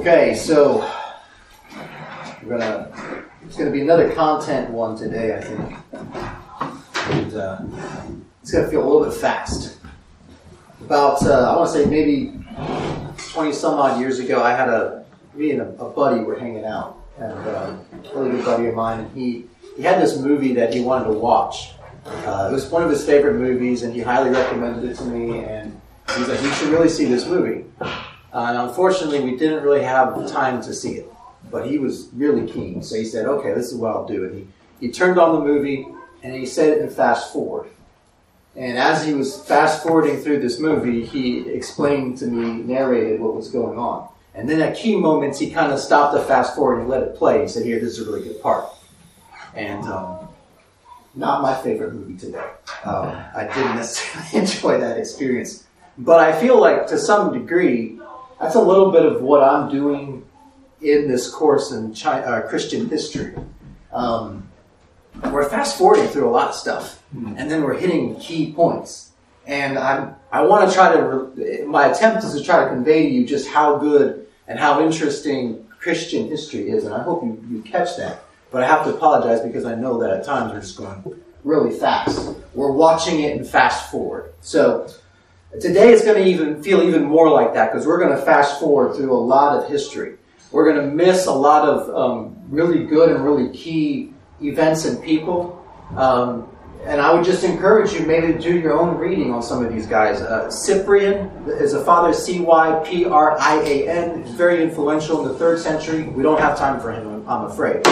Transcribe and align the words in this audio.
Okay, 0.00 0.34
so 0.34 0.78
we're 2.42 2.56
gonna. 2.56 2.90
It's 3.44 3.54
gonna 3.54 3.70
be 3.70 3.82
another 3.82 4.10
content 4.14 4.70
one 4.70 4.96
today, 4.96 5.36
I 5.36 5.40
think. 5.42 5.76
And 7.10 7.34
uh, 7.34 7.60
it's 8.40 8.50
gonna 8.50 8.68
feel 8.68 8.82
a 8.82 8.88
little 8.88 9.04
bit 9.04 9.12
fast. 9.12 9.76
About 10.80 11.22
uh, 11.22 11.52
I 11.52 11.54
want 11.54 11.70
to 11.70 11.82
say 11.82 11.84
maybe 11.84 12.32
twenty 13.30 13.52
some 13.52 13.74
odd 13.74 14.00
years 14.00 14.20
ago, 14.20 14.42
I 14.42 14.52
had 14.52 14.70
a 14.70 15.04
me 15.34 15.50
and 15.50 15.60
a, 15.60 15.68
a 15.84 15.90
buddy 15.90 16.20
were 16.20 16.38
hanging 16.38 16.64
out, 16.64 16.96
and 17.18 17.32
uh, 17.32 17.76
a 17.92 18.18
really 18.18 18.30
good 18.30 18.44
buddy 18.46 18.68
of 18.68 18.74
mine, 18.74 19.00
and 19.00 19.14
he 19.14 19.44
he 19.76 19.82
had 19.82 20.00
this 20.00 20.18
movie 20.18 20.54
that 20.54 20.72
he 20.72 20.80
wanted 20.80 21.08
to 21.08 21.12
watch. 21.12 21.72
Uh, 22.06 22.48
it 22.50 22.54
was 22.54 22.70
one 22.70 22.82
of 22.82 22.88
his 22.88 23.04
favorite 23.04 23.34
movies, 23.34 23.82
and 23.82 23.92
he 23.92 24.00
highly 24.00 24.30
recommended 24.30 24.82
it 24.82 24.96
to 24.96 25.04
me. 25.04 25.44
And 25.44 25.78
he's 26.16 26.26
like, 26.26 26.40
"You 26.40 26.50
should 26.52 26.70
really 26.70 26.88
see 26.88 27.04
this 27.04 27.26
movie." 27.26 27.66
And 28.32 28.58
unfortunately, 28.58 29.20
we 29.20 29.36
didn't 29.36 29.62
really 29.62 29.82
have 29.82 30.30
time 30.30 30.62
to 30.62 30.72
see 30.72 30.92
it, 30.92 31.12
but 31.50 31.66
he 31.66 31.78
was 31.78 32.08
really 32.12 32.50
keen. 32.50 32.82
So 32.82 32.96
he 32.96 33.04
said, 33.04 33.26
"Okay, 33.26 33.52
this 33.52 33.72
is 33.72 33.74
what 33.74 33.90
I'll 33.92 34.06
do." 34.06 34.24
And 34.24 34.34
he 34.34 34.46
he 34.80 34.90
turned 34.90 35.18
on 35.18 35.34
the 35.34 35.44
movie 35.44 35.86
and 36.22 36.34
he 36.34 36.46
said 36.46 36.70
it 36.70 36.82
in 36.82 36.90
fast 36.90 37.32
forward. 37.32 37.68
And 38.56 38.78
as 38.78 39.06
he 39.06 39.14
was 39.14 39.42
fast 39.46 39.82
forwarding 39.82 40.18
through 40.18 40.40
this 40.40 40.58
movie, 40.58 41.04
he 41.04 41.48
explained 41.50 42.18
to 42.18 42.26
me, 42.26 42.62
narrated 42.62 43.20
what 43.20 43.36
was 43.36 43.48
going 43.48 43.78
on. 43.78 44.08
And 44.34 44.48
then 44.48 44.60
at 44.60 44.76
key 44.76 44.96
moments, 44.96 45.38
he 45.38 45.50
kind 45.50 45.72
of 45.72 45.78
stopped 45.78 46.14
the 46.14 46.22
fast 46.22 46.54
forward 46.56 46.80
and 46.80 46.88
let 46.88 47.02
it 47.02 47.16
play. 47.16 47.42
He 47.42 47.48
said, 47.48 47.64
"Here, 47.64 47.78
this 47.78 47.98
is 47.98 48.06
a 48.06 48.10
really 48.10 48.24
good 48.24 48.40
part." 48.42 48.64
And 49.54 49.84
um, 49.86 50.28
not 51.14 51.42
my 51.42 51.54
favorite 51.62 51.94
movie 51.94 52.16
today. 52.16 52.44
Um, 52.84 53.06
I 53.34 53.50
didn't 53.52 53.76
necessarily 53.76 54.28
enjoy 54.38 54.78
that 54.78 54.98
experience, 54.98 55.66
but 55.98 56.20
I 56.20 56.38
feel 56.40 56.60
like 56.60 56.86
to 56.88 56.98
some 56.98 57.32
degree, 57.32 57.99
that's 58.40 58.54
a 58.54 58.60
little 58.60 58.90
bit 58.90 59.04
of 59.04 59.22
what 59.22 59.42
I'm 59.42 59.70
doing 59.70 60.24
in 60.80 61.08
this 61.08 61.30
course 61.30 61.72
in 61.72 61.92
China, 61.92 62.26
uh, 62.26 62.48
Christian 62.48 62.88
history. 62.88 63.34
Um, 63.92 64.48
we're 65.30 65.48
fast 65.48 65.76
forwarding 65.76 66.08
through 66.08 66.28
a 66.28 66.30
lot 66.30 66.48
of 66.48 66.54
stuff, 66.54 67.02
and 67.12 67.50
then 67.50 67.62
we're 67.62 67.78
hitting 67.78 68.16
key 68.18 68.52
points. 68.52 69.12
And 69.46 69.78
I'm, 69.78 70.14
I 70.32 70.42
want 70.42 70.68
to 70.68 70.74
try 70.74 70.94
to, 70.94 71.02
re- 71.02 71.64
my 71.64 71.88
attempt 71.88 72.24
is 72.24 72.34
to 72.34 72.42
try 72.42 72.64
to 72.64 72.70
convey 72.70 73.08
to 73.08 73.12
you 73.12 73.26
just 73.26 73.48
how 73.48 73.76
good 73.76 74.26
and 74.46 74.58
how 74.58 74.80
interesting 74.80 75.66
Christian 75.78 76.28
history 76.28 76.70
is, 76.70 76.84
and 76.84 76.94
I 76.94 77.02
hope 77.02 77.22
you, 77.22 77.44
you 77.50 77.62
catch 77.62 77.96
that. 77.96 78.22
But 78.50 78.62
I 78.62 78.66
have 78.66 78.84
to 78.84 78.94
apologize 78.94 79.40
because 79.40 79.64
I 79.64 79.74
know 79.74 80.00
that 80.00 80.10
at 80.10 80.24
times 80.24 80.52
we're 80.52 80.60
just 80.60 80.76
going 80.76 81.20
really 81.44 81.76
fast. 81.78 82.34
We're 82.54 82.72
watching 82.72 83.20
it 83.20 83.36
and 83.36 83.46
fast 83.46 83.90
forward. 83.90 84.32
So 84.40 84.88
today 85.58 85.90
is 85.90 86.02
going 86.02 86.22
to 86.22 86.28
even 86.28 86.62
feel 86.62 86.82
even 86.82 87.04
more 87.04 87.28
like 87.30 87.54
that 87.54 87.72
because 87.72 87.86
we're 87.86 87.98
going 87.98 88.16
to 88.16 88.24
fast 88.24 88.60
forward 88.60 88.94
through 88.94 89.12
a 89.12 89.18
lot 89.18 89.56
of 89.56 89.68
history. 89.68 90.16
We're 90.52 90.72
going 90.72 90.88
to 90.88 90.94
miss 90.94 91.26
a 91.26 91.32
lot 91.32 91.68
of 91.68 91.94
um, 91.94 92.36
really 92.48 92.84
good 92.84 93.10
and 93.10 93.24
really 93.24 93.56
key 93.56 94.12
events 94.40 94.84
and 94.84 95.02
people. 95.02 95.56
Um, 95.96 96.48
and 96.84 97.00
I 97.00 97.12
would 97.12 97.24
just 97.24 97.44
encourage 97.44 97.92
you 97.92 98.06
maybe 98.06 98.32
to 98.32 98.38
do 98.38 98.58
your 98.58 98.78
own 98.78 98.96
reading 98.96 99.34
on 99.34 99.42
some 99.42 99.64
of 99.64 99.72
these 99.72 99.86
guys. 99.86 100.22
Uh, 100.22 100.50
Cyprian 100.50 101.30
is 101.46 101.74
a 101.74 101.84
father, 101.84 102.14
C 102.14 102.40
Y 102.40 102.82
P 102.86 103.04
R 103.04 103.38
I 103.38 103.56
A 103.56 103.88
N. 103.88 104.24
Very 104.36 104.62
influential 104.62 105.20
in 105.20 105.28
the 105.28 105.38
third 105.38 105.58
century. 105.60 106.04
We 106.04 106.22
don't 106.22 106.40
have 106.40 106.56
time 106.56 106.80
for 106.80 106.90
him, 106.90 107.28
I'm 107.28 107.44
afraid. 107.44 107.82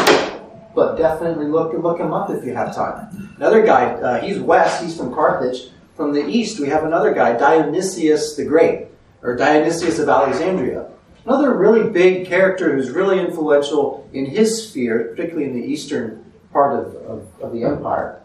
But 0.75 0.97
definitely 0.97 1.47
look 1.47 1.75
look 1.75 2.01
him 2.01 2.14
up 2.14 2.31
if 2.31 2.45
you 2.45 2.55
have 2.55 2.75
time. 2.75 3.34
Another 3.36 3.64
guy, 3.64 3.92
uh, 3.92 4.20
he's 4.20 4.39
west. 4.39 4.83
He's 4.83 4.97
from 4.97 5.12
Carthage. 5.12 5.70
From 5.98 6.12
the 6.12 6.24
east, 6.24 6.60
we 6.60 6.68
have 6.68 6.84
another 6.84 7.12
guy, 7.12 7.36
Dionysius 7.36 8.36
the 8.36 8.44
Great, 8.44 8.86
or 9.20 9.34
Dionysius 9.34 9.98
of 9.98 10.08
Alexandria. 10.08 10.86
Another 11.24 11.52
really 11.55 11.90
big 11.90 12.24
character 12.24 12.72
who's 12.72 12.90
really 12.90 13.18
influential 13.18 14.08
in 14.12 14.24
his 14.24 14.68
sphere, 14.68 15.08
particularly 15.10 15.46
in 15.50 15.60
the 15.60 15.66
eastern 15.66 16.24
part 16.52 16.78
of, 16.78 16.94
of, 16.94 17.28
of 17.42 17.52
the 17.52 17.64
empire. 17.64 18.22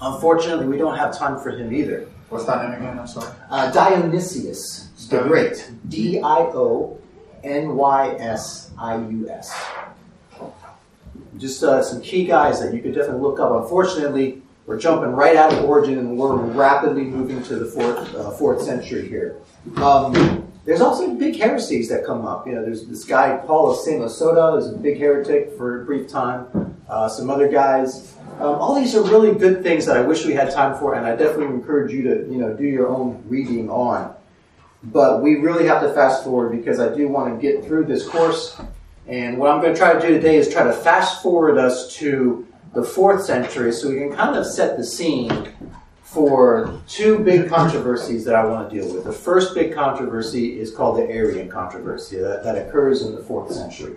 Unfortunately, 0.00 0.66
we 0.66 0.78
don't 0.78 0.96
have 0.96 1.16
time 1.16 1.38
for 1.38 1.50
him 1.50 1.72
either. 1.72 2.08
What's 2.28 2.44
that 2.46 2.68
name 2.68 2.80
again? 2.80 2.98
I'm 2.98 3.06
sorry. 3.06 3.32
Uh, 3.50 3.70
Dionysius 3.70 4.90
the 5.08 5.20
Great. 5.20 5.70
D 5.88 6.18
I 6.18 6.38
O 6.38 6.98
N 7.44 7.76
Y 7.76 8.16
S 8.18 8.72
I 8.76 8.96
U 8.96 9.30
S. 9.30 9.54
Just 11.38 11.62
uh, 11.62 11.84
some 11.84 12.02
key 12.02 12.24
guys 12.24 12.60
that 12.60 12.74
you 12.74 12.82
could 12.82 12.96
definitely 12.96 13.22
look 13.22 13.38
up. 13.38 13.52
Unfortunately, 13.62 14.42
we're 14.66 14.78
jumping 14.78 15.12
right 15.12 15.36
out 15.36 15.52
of 15.52 15.64
Origen 15.64 15.98
and 15.98 16.18
we're 16.18 16.36
rapidly 16.36 17.04
moving 17.04 17.42
to 17.44 17.56
the 17.56 17.66
fourth, 17.66 18.14
uh, 18.14 18.30
fourth 18.32 18.62
century 18.62 19.08
here. 19.08 19.36
Um, 19.76 20.52
there's 20.64 20.80
also 20.80 21.14
big 21.14 21.36
heresies 21.36 21.88
that 21.88 22.04
come 22.04 22.26
up. 22.26 22.46
You 22.46 22.56
know, 22.56 22.64
there's 22.64 22.86
this 22.86 23.04
guy 23.04 23.36
Paul 23.46 23.70
of 23.70 23.78
Saint 23.78 24.02
Samosata 24.02 24.58
is 24.58 24.72
a 24.72 24.76
big 24.76 24.98
heretic 24.98 25.56
for 25.56 25.82
a 25.82 25.84
brief 25.84 26.08
time. 26.08 26.76
Uh, 26.88 27.08
some 27.08 27.30
other 27.30 27.48
guys. 27.48 28.14
Um, 28.40 28.56
all 28.56 28.74
these 28.74 28.94
are 28.94 29.02
really 29.02 29.32
good 29.32 29.62
things 29.62 29.86
that 29.86 29.96
I 29.96 30.02
wish 30.02 30.26
we 30.26 30.34
had 30.34 30.52
time 30.52 30.76
for, 30.78 30.94
and 30.94 31.06
I 31.06 31.16
definitely 31.16 31.54
encourage 31.54 31.92
you 31.92 32.02
to 32.02 32.30
you 32.30 32.38
know 32.38 32.52
do 32.52 32.64
your 32.64 32.88
own 32.88 33.22
reading 33.28 33.70
on. 33.70 34.14
But 34.82 35.22
we 35.22 35.36
really 35.36 35.66
have 35.66 35.82
to 35.82 35.92
fast 35.94 36.24
forward 36.24 36.50
because 36.50 36.80
I 36.80 36.94
do 36.94 37.08
want 37.08 37.34
to 37.34 37.40
get 37.40 37.64
through 37.64 37.86
this 37.86 38.06
course. 38.06 38.60
And 39.06 39.38
what 39.38 39.50
I'm 39.50 39.60
going 39.60 39.72
to 39.72 39.78
try 39.78 39.92
to 39.92 40.00
do 40.00 40.14
today 40.14 40.36
is 40.36 40.52
try 40.52 40.64
to 40.64 40.72
fast 40.72 41.22
forward 41.22 41.58
us 41.58 41.94
to 41.96 42.45
the 42.76 42.84
fourth 42.84 43.24
century 43.24 43.72
so 43.72 43.88
we 43.88 43.96
can 43.96 44.12
kind 44.12 44.36
of 44.36 44.44
set 44.44 44.76
the 44.76 44.84
scene 44.84 45.48
for 46.02 46.78
two 46.86 47.18
big 47.20 47.48
controversies 47.48 48.22
that 48.26 48.34
I 48.34 48.44
want 48.44 48.68
to 48.70 48.76
deal 48.76 48.94
with. 48.94 49.04
The 49.04 49.12
first 49.12 49.54
big 49.54 49.74
controversy 49.74 50.60
is 50.60 50.70
called 50.70 50.98
the 50.98 51.10
Arian 51.10 51.48
controversy 51.48 52.18
that, 52.18 52.44
that 52.44 52.56
occurs 52.56 53.02
in 53.02 53.14
the 53.14 53.22
fourth 53.22 53.50
century. 53.50 53.96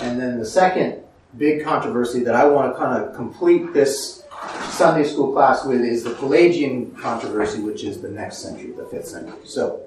And 0.00 0.20
then 0.20 0.38
the 0.38 0.44
second 0.44 1.02
big 1.38 1.64
controversy 1.64 2.22
that 2.24 2.34
I 2.34 2.44
want 2.46 2.72
to 2.72 2.78
kind 2.78 3.02
of 3.02 3.16
complete 3.16 3.72
this 3.72 4.24
Sunday 4.68 5.04
school 5.04 5.32
class 5.32 5.64
with 5.64 5.80
is 5.80 6.04
the 6.04 6.10
Pelagian 6.10 6.94
controversy, 6.96 7.60
which 7.60 7.84
is 7.84 8.02
the 8.02 8.10
next 8.10 8.38
century, 8.38 8.72
the 8.72 8.84
fifth 8.84 9.08
century. 9.08 9.38
So 9.44 9.80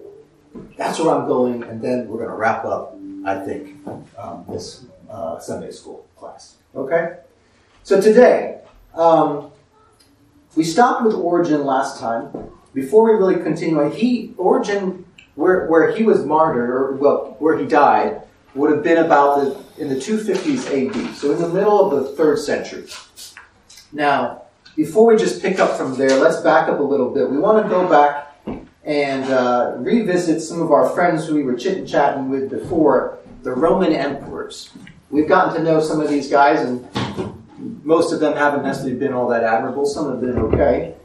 that's 0.75 0.99
where 0.99 1.13
I'm 1.13 1.27
going, 1.27 1.63
and 1.63 1.81
then 1.81 2.07
we're 2.07 2.17
going 2.17 2.29
to 2.29 2.35
wrap 2.35 2.65
up, 2.65 2.95
I 3.25 3.43
think, 3.45 3.77
um, 4.17 4.45
this 4.49 4.85
uh, 5.09 5.39
Sunday 5.39 5.71
school 5.71 6.07
class. 6.17 6.55
Okay? 6.75 7.17
So 7.85 7.99
today, 7.99 8.61
um, 8.93 9.51
we 10.55 10.63
stopped 10.63 11.03
with 11.03 11.15
Origen 11.15 11.65
last 11.65 11.99
time. 11.99 12.31
Before 12.73 13.03
we 13.03 13.11
really 13.19 13.43
continue, 13.43 13.89
he 13.89 14.33
Origen, 14.37 15.05
where, 15.35 15.67
where 15.67 15.93
he 15.93 16.03
was 16.03 16.23
martyred, 16.25 16.69
or 16.69 16.93
well, 16.93 17.35
where 17.39 17.57
he 17.57 17.65
died, 17.65 18.21
would 18.55 18.71
have 18.71 18.83
been 18.83 18.99
about 18.99 19.41
the 19.41 19.81
in 19.81 19.89
the 19.89 19.95
250s 19.95 20.69
AD, 20.69 21.15
so 21.15 21.33
in 21.33 21.41
the 21.41 21.49
middle 21.49 21.91
of 21.91 22.03
the 22.05 22.11
third 22.15 22.39
century. 22.39 22.85
Now, 23.91 24.43
before 24.77 25.07
we 25.07 25.17
just 25.17 25.41
pick 25.41 25.59
up 25.59 25.75
from 25.75 25.95
there, 25.97 26.15
let's 26.21 26.37
back 26.37 26.69
up 26.69 26.79
a 26.79 26.83
little 26.83 27.13
bit. 27.13 27.29
We 27.29 27.37
want 27.37 27.63
to 27.63 27.69
go 27.69 27.89
back 27.89 28.33
and 28.85 29.25
uh, 29.25 29.73
revisit 29.77 30.41
some 30.41 30.61
of 30.61 30.71
our 30.71 30.89
friends 30.91 31.27
who 31.27 31.35
we 31.35 31.43
were 31.43 31.55
chit 31.55 31.85
chatting 31.85 32.29
with 32.29 32.49
before, 32.49 33.17
the 33.41 33.51
Roman 33.51 33.91
emperors. 33.91 34.69
We've 35.09 35.27
gotten 35.27 35.55
to 35.55 35.63
know 35.63 35.81
some 35.81 35.99
of 35.99 36.09
these 36.09 36.29
guys, 36.29 36.61
and 36.61 36.87
most 37.83 38.13
of 38.13 38.19
them 38.19 38.35
haven't 38.35 38.63
necessarily 38.63 38.97
been 38.97 39.13
all 39.13 39.27
that 39.29 39.43
admirable. 39.43 39.85
Some 39.85 40.09
have 40.09 40.21
been 40.21 40.37
okay. 40.37 40.95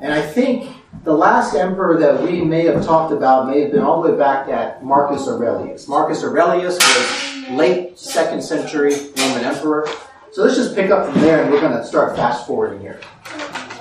And 0.00 0.12
I 0.12 0.20
think 0.20 0.70
the 1.04 1.14
last 1.14 1.54
emperor 1.54 1.98
that 1.98 2.22
we 2.22 2.42
may 2.42 2.64
have 2.66 2.84
talked 2.84 3.12
about 3.12 3.48
may 3.48 3.60
have 3.60 3.72
been 3.72 3.82
all 3.82 4.02
the 4.02 4.12
way 4.12 4.18
back 4.18 4.48
at 4.48 4.84
Marcus 4.84 5.26
Aurelius. 5.28 5.88
Marcus 5.88 6.22
Aurelius 6.22 6.76
was 6.76 7.48
late 7.50 7.98
second 7.98 8.42
century 8.42 8.94
Roman 9.16 9.44
emperor. 9.44 9.88
So 10.32 10.42
let's 10.42 10.56
just 10.56 10.74
pick 10.74 10.90
up 10.90 11.10
from 11.10 11.20
there 11.20 11.42
and 11.42 11.52
we're 11.52 11.60
going 11.60 11.76
to 11.76 11.84
start 11.84 12.16
fast 12.16 12.46
forwarding 12.46 12.80
here. 12.80 13.00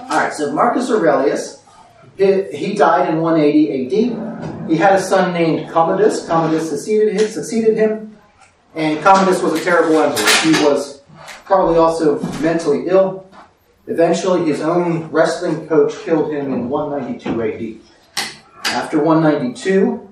All 0.01 0.19
right, 0.19 0.33
so 0.33 0.51
Marcus 0.51 0.91
Aurelius, 0.91 1.63
he, 2.17 2.75
died 2.75 3.09
in 3.09 3.21
180 3.21 3.85
AD. 3.85 4.69
He 4.69 4.75
had 4.75 4.93
a 4.93 5.01
son 5.01 5.33
named 5.33 5.71
Commodus. 5.71 6.27
Commodus 6.27 6.69
succeeded 6.69 7.19
him, 7.19 7.27
succeeded 7.27 7.75
him, 7.75 8.15
and 8.75 9.01
Commodus 9.01 9.41
was 9.41 9.59
a 9.59 9.63
terrible 9.63 9.99
emperor. 9.99 10.27
He 10.43 10.51
was 10.63 11.01
probably 11.45 11.77
also 11.77 12.21
mentally 12.41 12.87
ill. 12.87 13.29
Eventually, 13.87 14.45
his 14.45 14.61
own 14.61 15.09
wrestling 15.11 15.67
coach 15.67 15.93
killed 16.03 16.31
him 16.31 16.53
in 16.53 16.69
192 16.69 17.41
AD. 17.41 18.27
After 18.65 19.03
192, 19.03 20.09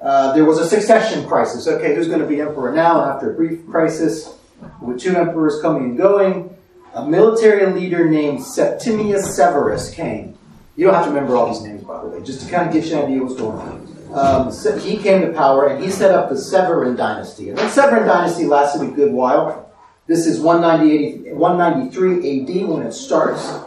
uh, 0.00 0.32
there 0.32 0.44
was 0.44 0.58
a 0.58 0.66
succession 0.66 1.26
crisis. 1.26 1.68
Okay, 1.68 1.94
who's 1.94 2.08
going 2.08 2.20
to 2.20 2.26
be 2.26 2.40
emperor 2.40 2.72
now? 2.72 3.04
After 3.04 3.32
a 3.32 3.34
brief 3.34 3.66
crisis, 3.68 4.34
with 4.80 5.00
two 5.00 5.16
emperors 5.16 5.60
coming 5.60 5.84
and 5.84 5.98
going, 5.98 6.56
a 6.94 7.06
military 7.06 7.66
leader 7.72 8.08
named 8.08 8.42
Septimius 8.42 9.36
Severus 9.36 9.92
came. 9.92 10.38
You 10.76 10.86
don't 10.86 10.94
have 10.94 11.04
to 11.04 11.10
remember 11.10 11.36
all 11.36 11.52
these 11.52 11.62
names, 11.62 11.84
by 11.84 12.00
the 12.02 12.08
way, 12.08 12.22
just 12.22 12.44
to 12.44 12.50
kind 12.50 12.68
of 12.68 12.74
get 12.74 12.84
you 12.84 12.98
an 12.98 13.04
idea 13.04 13.22
what's 13.22 13.36
going 13.36 13.58
on. 13.58 13.94
Um, 14.14 14.52
so 14.52 14.78
he 14.78 14.96
came 14.96 15.22
to 15.22 15.32
power 15.32 15.66
and 15.66 15.82
he 15.82 15.90
set 15.90 16.12
up 16.12 16.28
the 16.28 16.36
Severan 16.36 16.96
dynasty. 16.96 17.48
And 17.48 17.58
that 17.58 17.72
Severan 17.72 18.06
dynasty 18.06 18.44
lasted 18.44 18.82
a 18.82 18.90
good 18.90 19.12
while. 19.12 19.63
This 20.06 20.26
is 20.26 20.38
193 20.38 22.16
AD 22.16 22.68
when 22.68 22.82
it 22.86 22.92
starts. 22.92 23.58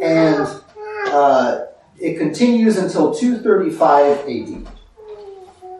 And 0.00 0.48
uh, 1.08 1.66
it 1.98 2.16
continues 2.18 2.78
until 2.78 3.14
235 3.14 4.26
AD 4.26 4.66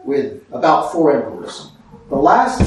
with 0.05 0.43
about 0.51 0.91
four 0.91 1.15
emperors. 1.15 1.71
The 2.09 2.15
last 2.15 2.61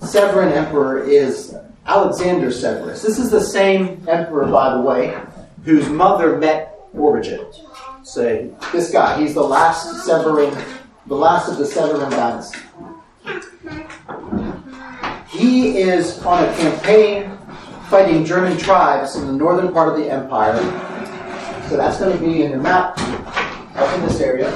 Severan 0.00 0.52
emperor 0.52 1.02
is 1.04 1.54
Alexander 1.86 2.50
Severus. 2.50 3.02
This 3.02 3.18
is 3.18 3.30
the 3.30 3.40
same 3.40 4.04
emperor, 4.08 4.46
by 4.46 4.74
the 4.74 4.80
way, 4.80 5.16
whose 5.64 5.88
mother 5.88 6.36
met 6.36 6.80
Origen. 6.94 7.46
Say, 8.02 8.50
this 8.72 8.90
guy, 8.90 9.20
he's 9.20 9.34
the 9.34 9.42
last 9.42 10.04
Severan, 10.04 10.52
the 11.06 11.14
last 11.14 11.48
of 11.48 11.58
the 11.58 11.64
Severan 11.66 12.10
dynasty. 12.10 12.58
He 15.40 15.78
is 15.78 16.18
on 16.22 16.44
a 16.44 16.54
campaign 16.54 17.34
fighting 17.88 18.26
German 18.26 18.58
tribes 18.58 19.16
in 19.16 19.26
the 19.26 19.32
northern 19.32 19.72
part 19.72 19.88
of 19.88 19.96
the 19.96 20.12
empire. 20.12 20.58
So 21.66 21.78
that's 21.78 21.98
going 21.98 22.14
to 22.14 22.22
be 22.22 22.42
in 22.42 22.50
your 22.50 22.60
map 22.60 22.98
up 23.74 23.98
in 23.98 24.02
this 24.06 24.20
area. 24.20 24.50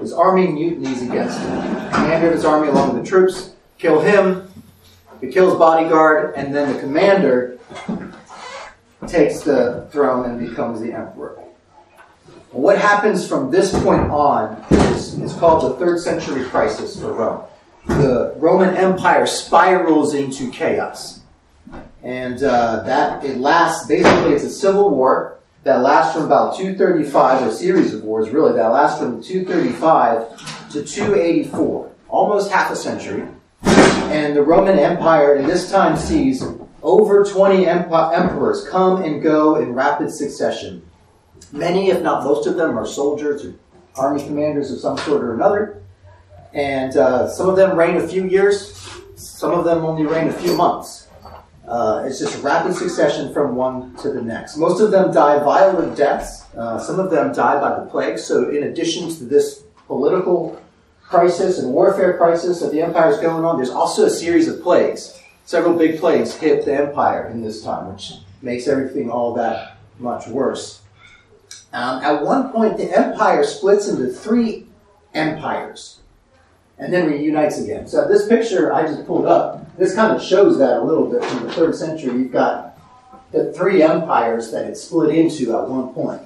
His 0.00 0.12
army 0.12 0.48
mutinies 0.48 1.00
against 1.00 1.40
him. 1.40 1.62
Commander 1.92 2.26
of 2.26 2.34
his 2.34 2.44
army, 2.44 2.68
along 2.68 2.92
with 2.92 3.02
the 3.02 3.08
troops, 3.08 3.54
kill 3.78 4.02
him. 4.02 4.52
He 5.22 5.28
kills 5.28 5.58
bodyguard, 5.58 6.34
and 6.36 6.54
then 6.54 6.74
the 6.74 6.78
commander 6.78 7.58
takes 9.06 9.40
the 9.40 9.88
throne 9.90 10.28
and 10.28 10.46
becomes 10.46 10.82
the 10.82 10.92
emperor. 10.92 11.42
What 12.50 12.76
happens 12.76 13.26
from 13.26 13.50
this 13.50 13.72
point 13.82 14.10
on 14.10 14.62
is, 14.70 15.18
is 15.18 15.32
called 15.32 15.72
the 15.72 15.78
third 15.78 16.00
century 16.00 16.44
crisis 16.50 17.00
for 17.00 17.14
Rome. 17.14 17.44
The 17.86 18.34
Roman 18.36 18.76
Empire 18.76 19.26
spirals 19.26 20.14
into 20.14 20.50
chaos. 20.50 21.20
And 22.02 22.42
uh, 22.42 22.82
that 22.84 23.24
it 23.24 23.38
lasts, 23.38 23.86
basically, 23.86 24.32
it's 24.32 24.44
a 24.44 24.50
civil 24.50 24.90
war 24.90 25.38
that 25.64 25.82
lasts 25.82 26.14
from 26.14 26.24
about 26.24 26.56
235, 26.56 27.42
or 27.42 27.48
a 27.48 27.52
series 27.52 27.94
of 27.94 28.02
wars 28.02 28.30
really, 28.30 28.52
that 28.54 28.68
lasts 28.68 28.98
from 28.98 29.22
235 29.22 30.70
to 30.70 30.84
284, 30.84 31.92
almost 32.08 32.50
half 32.50 32.70
a 32.70 32.76
century. 32.76 33.28
And 33.62 34.36
the 34.36 34.42
Roman 34.42 34.78
Empire 34.78 35.36
in 35.36 35.46
this 35.46 35.70
time 35.70 35.96
sees 35.96 36.44
over 36.82 37.24
20 37.24 37.66
emperors 37.66 38.68
come 38.68 39.02
and 39.02 39.22
go 39.22 39.56
in 39.56 39.72
rapid 39.72 40.10
succession. 40.10 40.82
Many, 41.52 41.90
if 41.90 42.02
not 42.02 42.24
most 42.24 42.46
of 42.46 42.56
them, 42.56 42.76
are 42.76 42.86
soldiers 42.86 43.44
or 43.44 43.54
army 43.96 44.22
commanders 44.22 44.72
of 44.72 44.80
some 44.80 44.98
sort 44.98 45.22
or 45.22 45.34
another. 45.34 45.81
And 46.54 46.96
uh, 46.96 47.28
some 47.28 47.48
of 47.48 47.56
them 47.56 47.76
reign 47.76 47.96
a 47.96 48.06
few 48.06 48.26
years, 48.26 48.76
some 49.16 49.52
of 49.52 49.64
them 49.64 49.84
only 49.84 50.04
reign 50.04 50.28
a 50.28 50.32
few 50.32 50.56
months. 50.56 51.08
Uh, 51.66 52.02
it's 52.04 52.18
just 52.18 52.42
rapid 52.42 52.74
succession 52.74 53.32
from 53.32 53.56
one 53.56 53.94
to 53.96 54.10
the 54.10 54.20
next. 54.20 54.56
Most 54.56 54.80
of 54.80 54.90
them 54.90 55.12
die 55.12 55.38
violent 55.38 55.96
deaths. 55.96 56.44
Uh, 56.54 56.78
some 56.78 56.98
of 56.98 57.10
them 57.10 57.32
die 57.32 57.58
by 57.60 57.78
the 57.78 57.86
plague. 57.86 58.18
So, 58.18 58.50
in 58.50 58.64
addition 58.64 59.08
to 59.14 59.24
this 59.24 59.62
political 59.86 60.60
crisis 61.02 61.58
and 61.58 61.72
warfare 61.72 62.16
crisis 62.18 62.60
that 62.60 62.72
the 62.72 62.82
empire 62.82 63.10
is 63.10 63.18
going 63.18 63.44
on, 63.44 63.56
there's 63.56 63.70
also 63.70 64.04
a 64.04 64.10
series 64.10 64.48
of 64.48 64.60
plagues. 64.60 65.18
Several 65.46 65.76
big 65.76 65.98
plagues 65.98 66.34
hit 66.34 66.64
the 66.64 66.74
empire 66.74 67.28
in 67.28 67.42
this 67.42 67.62
time, 67.62 67.92
which 67.92 68.12
makes 68.42 68.68
everything 68.68 69.10
all 69.10 69.32
that 69.34 69.78
much 69.98 70.26
worse. 70.26 70.82
Um, 71.72 72.02
at 72.02 72.22
one 72.22 72.52
point, 72.52 72.76
the 72.76 72.96
empire 72.96 73.44
splits 73.44 73.88
into 73.88 74.08
three 74.08 74.66
empires 75.14 76.01
and 76.82 76.92
then 76.92 77.08
reunites 77.08 77.60
again. 77.60 77.86
So 77.86 78.08
this 78.08 78.26
picture 78.26 78.72
I 78.72 78.82
just 78.82 79.06
pulled 79.06 79.26
up, 79.26 79.76
this 79.76 79.94
kind 79.94 80.14
of 80.14 80.20
shows 80.20 80.58
that 80.58 80.78
a 80.78 80.82
little 80.82 81.06
bit 81.06 81.24
from 81.24 81.46
the 81.46 81.52
third 81.52 81.76
century. 81.76 82.12
You've 82.18 82.32
got 82.32 82.76
the 83.30 83.52
three 83.52 83.82
empires 83.82 84.50
that 84.50 84.66
it 84.66 84.76
split 84.76 85.14
into 85.14 85.56
at 85.56 85.68
one 85.68 85.94
point. 85.94 86.22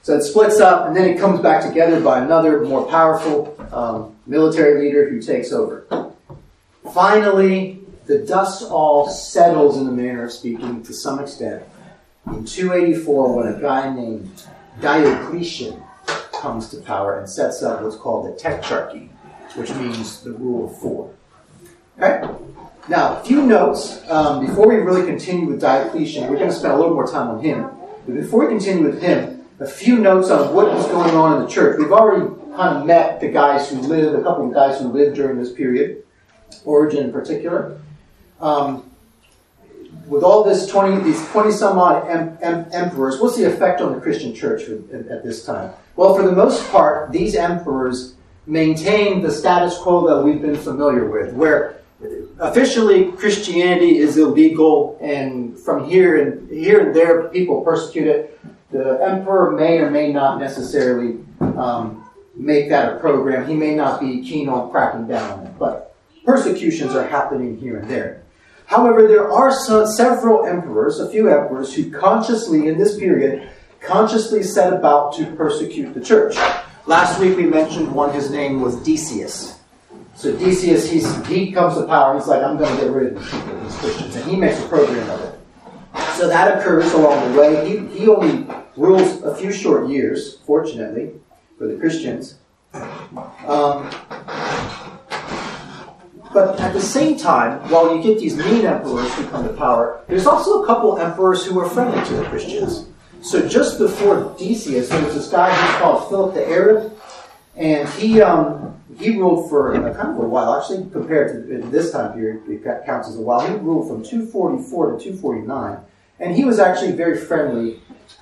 So 0.00 0.16
it 0.16 0.22
splits 0.22 0.60
up, 0.60 0.86
and 0.86 0.96
then 0.96 1.06
it 1.06 1.18
comes 1.18 1.40
back 1.40 1.62
together 1.62 2.00
by 2.00 2.24
another 2.24 2.64
more 2.64 2.86
powerful 2.86 3.54
um, 3.70 4.16
military 4.26 4.82
leader 4.82 5.10
who 5.10 5.20
takes 5.20 5.52
over. 5.52 5.86
Finally, 6.94 7.80
the 8.06 8.20
dust 8.20 8.62
all 8.62 9.10
settles 9.10 9.76
in 9.76 9.84
the 9.84 9.92
manner 9.92 10.24
of 10.24 10.32
speaking 10.32 10.82
to 10.84 10.94
some 10.94 11.20
extent 11.20 11.62
in 12.28 12.46
284 12.46 13.36
when 13.36 13.54
a 13.54 13.60
guy 13.60 13.94
named 13.94 14.44
Diocletian 14.80 15.82
comes 16.32 16.70
to 16.70 16.78
power 16.78 17.18
and 17.18 17.28
sets 17.28 17.62
up 17.62 17.82
what's 17.82 17.96
called 17.96 18.26
the 18.26 18.40
Tetrarchy 18.40 19.10
which 19.58 19.74
means 19.74 20.22
the 20.22 20.32
rule 20.32 20.70
of 20.70 20.78
four. 20.78 21.14
Okay? 21.98 22.28
Now, 22.88 23.20
a 23.20 23.24
few 23.24 23.42
notes 23.42 24.00
um, 24.08 24.46
before 24.46 24.68
we 24.68 24.76
really 24.76 25.04
continue 25.04 25.46
with 25.46 25.60
Diocletian. 25.60 26.28
We're 26.28 26.36
going 26.36 26.48
to 26.48 26.54
spend 26.54 26.72
a 26.72 26.76
little 26.76 26.94
more 26.94 27.06
time 27.06 27.28
on 27.28 27.42
him. 27.42 27.68
But 28.06 28.14
before 28.14 28.46
we 28.46 28.48
continue 28.48 28.84
with 28.84 29.02
him, 29.02 29.44
a 29.60 29.66
few 29.66 29.98
notes 29.98 30.30
on 30.30 30.54
what 30.54 30.72
was 30.72 30.86
going 30.86 31.14
on 31.14 31.36
in 31.36 31.42
the 31.42 31.48
church. 31.50 31.78
We've 31.78 31.92
already 31.92 32.34
kind 32.56 32.78
of 32.78 32.86
met 32.86 33.20
the 33.20 33.28
guys 33.28 33.68
who 33.68 33.76
lived, 33.80 34.14
a 34.14 34.22
couple 34.22 34.46
of 34.46 34.54
guys 34.54 34.80
who 34.80 34.88
lived 34.88 35.16
during 35.16 35.38
this 35.38 35.52
period, 35.52 36.04
Origen 36.64 37.04
in 37.04 37.12
particular. 37.12 37.78
Um, 38.40 38.88
with 40.06 40.22
all 40.22 40.44
this 40.44 40.66
20, 40.68 41.02
these 41.04 41.22
20 41.28 41.50
some 41.52 41.78
odd 41.78 42.08
em, 42.08 42.38
em, 42.40 42.66
emperors, 42.72 43.20
what's 43.20 43.36
the 43.36 43.44
effect 43.44 43.80
on 43.80 43.94
the 43.94 44.00
Christian 44.00 44.34
church 44.34 44.62
at 44.62 45.22
this 45.22 45.44
time? 45.44 45.72
Well, 45.96 46.14
for 46.14 46.22
the 46.22 46.32
most 46.32 46.66
part, 46.70 47.12
these 47.12 47.34
emperors 47.34 48.14
maintain 48.48 49.20
the 49.20 49.30
status 49.30 49.78
quo 49.78 50.06
that 50.08 50.24
we've 50.24 50.40
been 50.40 50.56
familiar 50.56 51.04
with, 51.04 51.34
where 51.34 51.80
officially 52.40 53.12
Christianity 53.12 53.98
is 53.98 54.16
illegal, 54.16 54.98
and 55.00 55.58
from 55.58 55.88
here 55.88 56.22
and 56.22 56.50
here 56.50 56.86
and 56.86 56.96
there 56.96 57.28
people 57.28 57.60
persecute 57.60 58.08
it. 58.08 58.40
The 58.70 58.98
emperor 59.02 59.52
may 59.52 59.78
or 59.78 59.90
may 59.90 60.12
not 60.12 60.40
necessarily 60.40 61.20
um, 61.40 62.08
make 62.34 62.68
that 62.70 62.96
a 62.96 62.98
program. 62.98 63.46
He 63.46 63.54
may 63.54 63.74
not 63.74 64.00
be 64.00 64.22
keen 64.22 64.48
on 64.48 64.70
cracking 64.70 65.06
down 65.06 65.40
on 65.40 65.46
it, 65.46 65.58
but 65.58 65.94
persecutions 66.24 66.94
are 66.94 67.06
happening 67.06 67.56
here 67.58 67.78
and 67.78 67.90
there. 67.90 68.22
However, 68.66 69.08
there 69.08 69.32
are 69.32 69.50
some, 69.50 69.86
several 69.86 70.44
emperors, 70.44 71.00
a 71.00 71.10
few 71.10 71.28
emperors, 71.28 71.74
who 71.74 71.90
consciously, 71.90 72.68
in 72.68 72.76
this 72.76 72.98
period, 72.98 73.48
consciously 73.80 74.42
set 74.42 74.74
about 74.74 75.14
to 75.14 75.24
persecute 75.36 75.94
the 75.94 76.00
church. 76.00 76.36
Last 76.88 77.20
week 77.20 77.36
we 77.36 77.44
mentioned 77.44 77.92
one, 77.92 78.14
his 78.14 78.30
name 78.30 78.62
was 78.62 78.76
Decius. 78.76 79.60
So 80.14 80.34
Decius, 80.34 80.90
he's, 80.90 81.26
he 81.26 81.52
comes 81.52 81.74
to 81.74 81.84
power, 81.86 82.12
and 82.12 82.18
he's 82.18 82.26
like, 82.26 82.42
I'm 82.42 82.56
going 82.56 82.74
to 82.74 82.82
get 82.82 82.90
rid 82.90 83.14
of 83.14 83.22
these 83.22 83.76
Christians, 83.76 84.16
and 84.16 84.24
he 84.24 84.36
makes 84.36 84.58
a 84.58 84.66
program 84.68 85.10
of 85.10 85.20
it. 85.20 85.38
So 86.14 86.28
that 86.28 86.56
occurs 86.56 86.90
along 86.94 87.30
the 87.30 87.38
way. 87.38 87.68
He, 87.68 87.86
he 87.98 88.08
only 88.08 88.46
rules 88.74 89.22
a 89.22 89.36
few 89.36 89.52
short 89.52 89.90
years, 89.90 90.38
fortunately, 90.46 91.12
for 91.58 91.66
the 91.66 91.76
Christians. 91.76 92.38
Um, 92.72 93.90
but 96.32 96.58
at 96.58 96.72
the 96.72 96.80
same 96.80 97.18
time, 97.18 97.68
while 97.68 97.94
you 97.94 98.02
get 98.02 98.18
these 98.18 98.38
mean 98.38 98.64
emperors 98.64 99.12
who 99.12 99.26
come 99.26 99.46
to 99.46 99.52
power, 99.52 100.02
there's 100.08 100.26
also 100.26 100.62
a 100.62 100.66
couple 100.66 100.98
emperors 100.98 101.44
who 101.44 101.60
are 101.60 101.68
friendly 101.68 102.02
to 102.06 102.14
the 102.14 102.24
Christians. 102.24 102.86
So 103.22 103.48
just 103.48 103.78
before 103.78 104.34
Decius, 104.38 104.88
there 104.88 105.04
was 105.04 105.14
this 105.14 105.28
guy 105.28 105.52
who's 105.52 105.80
called 105.80 106.08
Philip 106.08 106.34
the 106.34 106.48
Arab, 106.48 106.98
and 107.56 107.88
he 107.90 108.22
um, 108.22 108.80
he 108.98 109.16
ruled 109.16 109.50
for 109.50 109.74
a 109.74 109.94
kind 109.94 110.10
of 110.10 110.18
a 110.18 110.28
while. 110.28 110.58
Actually, 110.58 110.88
compared 110.90 111.48
to 111.48 111.68
this 111.68 111.90
time 111.90 112.12
period, 112.12 112.42
it 112.48 112.86
counts 112.86 113.08
as 113.08 113.16
a 113.16 113.20
while. 113.20 113.40
He 113.40 113.54
ruled 113.56 113.88
from 113.88 114.04
244 114.04 114.92
to 114.92 115.04
249, 115.04 115.78
and 116.20 116.34
he 116.34 116.44
was 116.44 116.58
actually 116.58 116.92
very 116.92 117.18
friendly 117.18 117.80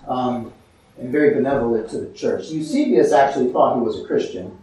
um, 0.08 0.52
and 0.98 1.12
very 1.12 1.34
benevolent 1.34 1.90
to 1.90 1.98
the 1.98 2.12
church. 2.14 2.48
Eusebius 2.48 3.12
actually 3.12 3.52
thought 3.52 3.76
he 3.76 3.82
was 3.82 4.00
a 4.00 4.06
Christian. 4.06 4.56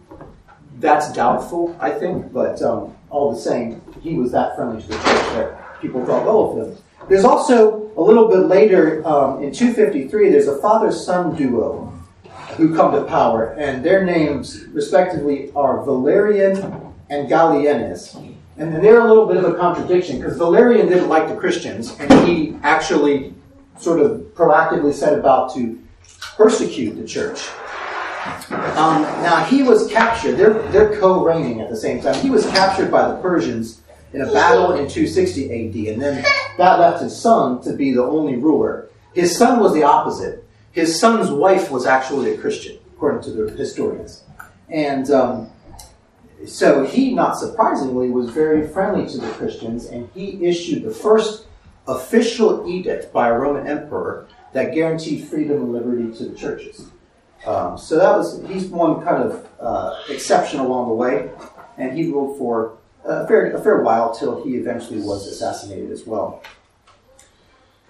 That's 0.80 1.12
doubtful, 1.12 1.76
I 1.80 1.90
think, 1.90 2.32
but 2.32 2.60
um, 2.60 2.96
all 3.08 3.32
the 3.32 3.40
same, 3.40 3.80
he 4.00 4.14
was 4.14 4.32
that 4.32 4.56
friendly 4.56 4.82
to 4.82 4.88
the 4.88 4.94
church 4.94 5.04
that 5.04 5.80
people 5.80 6.04
thought 6.04 6.24
well 6.26 6.50
of 6.50 6.68
him. 6.68 6.76
There's 7.08 7.24
also 7.24 7.83
little 8.04 8.28
bit 8.28 8.46
later 8.46 9.06
um, 9.06 9.42
in 9.42 9.52
253, 9.52 10.30
there's 10.30 10.48
a 10.48 10.58
father 10.58 10.92
son 10.92 11.34
duo 11.34 11.92
who 12.56 12.74
come 12.74 12.92
to 12.92 13.04
power, 13.04 13.54
and 13.54 13.84
their 13.84 14.04
names, 14.04 14.66
respectively, 14.68 15.50
are 15.56 15.82
Valerian 15.82 16.56
and 17.10 17.28
Gallienus. 17.28 18.14
And 18.56 18.72
they're 18.84 19.00
a 19.00 19.08
little 19.08 19.26
bit 19.26 19.36
of 19.36 19.44
a 19.44 19.54
contradiction 19.54 20.18
because 20.18 20.36
Valerian 20.36 20.86
didn't 20.86 21.08
like 21.08 21.28
the 21.28 21.34
Christians, 21.34 21.98
and 21.98 22.28
he 22.28 22.56
actually 22.62 23.34
sort 23.78 24.00
of 24.00 24.20
proactively 24.34 24.92
set 24.92 25.18
about 25.18 25.52
to 25.54 25.80
persecute 26.36 26.94
the 26.94 27.06
church. 27.06 27.48
Um, 28.50 29.02
now, 29.22 29.44
he 29.44 29.62
was 29.62 29.90
captured, 29.90 30.36
they're, 30.36 30.62
they're 30.70 30.98
co 30.98 31.24
reigning 31.24 31.60
at 31.60 31.68
the 31.68 31.76
same 31.76 32.00
time. 32.00 32.14
He 32.14 32.30
was 32.30 32.46
captured 32.46 32.90
by 32.90 33.08
the 33.08 33.16
Persians 33.16 33.80
in 34.14 34.20
a 34.20 34.32
battle 34.32 34.72
in 34.72 34.88
260 34.88 35.44
AD, 35.44 35.92
and 35.92 36.00
then 36.00 36.24
that 36.56 36.78
left 36.78 37.02
his 37.02 37.16
son 37.16 37.60
to 37.62 37.72
be 37.72 37.92
the 37.92 38.02
only 38.02 38.36
ruler. 38.36 38.88
His 39.12 39.36
son 39.36 39.58
was 39.60 39.74
the 39.74 39.82
opposite. 39.82 40.44
His 40.72 40.98
son's 40.98 41.30
wife 41.30 41.70
was 41.70 41.84
actually 41.84 42.32
a 42.32 42.38
Christian, 42.38 42.78
according 42.94 43.22
to 43.22 43.30
the 43.30 43.56
historians. 43.56 44.22
And 44.68 45.10
um, 45.10 45.50
so 46.46 46.84
he, 46.84 47.12
not 47.12 47.38
surprisingly, 47.38 48.10
was 48.10 48.30
very 48.30 48.68
friendly 48.68 49.06
to 49.10 49.18
the 49.18 49.30
Christians, 49.32 49.86
and 49.86 50.08
he 50.14 50.44
issued 50.44 50.84
the 50.84 50.94
first 50.94 51.46
official 51.88 52.68
edict 52.68 53.12
by 53.12 53.28
a 53.28 53.34
Roman 53.34 53.66
emperor 53.66 54.28
that 54.52 54.74
guaranteed 54.74 55.24
freedom 55.28 55.56
and 55.56 55.72
liberty 55.72 56.16
to 56.18 56.28
the 56.28 56.36
churches. 56.36 56.86
Um, 57.46 57.76
so 57.76 57.98
that 57.98 58.16
was 58.16 58.42
he's 58.48 58.66
one 58.66 59.04
kind 59.04 59.22
of 59.22 59.46
uh, 59.60 60.00
exception 60.08 60.60
along 60.60 60.88
the 60.88 60.94
way. 60.94 61.30
and 61.76 61.96
he 61.96 62.10
ruled 62.10 62.38
for 62.38 62.78
a 63.04 63.26
fair, 63.26 63.52
a 63.52 63.60
fair 63.60 63.82
while 63.82 64.14
till 64.14 64.42
he 64.42 64.56
eventually 64.56 65.00
was 65.00 65.26
assassinated 65.26 65.90
as 65.90 66.06
well. 66.06 66.42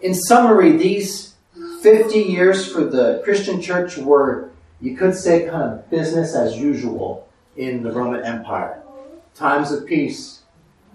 In 0.01 0.15
summary, 0.15 0.77
these 0.77 1.35
50 1.83 2.19
years 2.19 2.71
for 2.71 2.85
the 2.85 3.21
Christian 3.25 3.61
church 3.61 3.97
were, 3.97 4.51
you 4.81 4.97
could 4.97 5.15
say, 5.15 5.49
kind 5.49 5.63
of 5.63 5.91
business 5.91 6.35
as 6.35 6.57
usual 6.57 7.29
in 7.57 7.83
the 7.83 7.93
Roman 7.93 8.25
Empire. 8.25 8.83
Times 9.35 9.73
of 9.73 9.87
peace, 9.87 10.43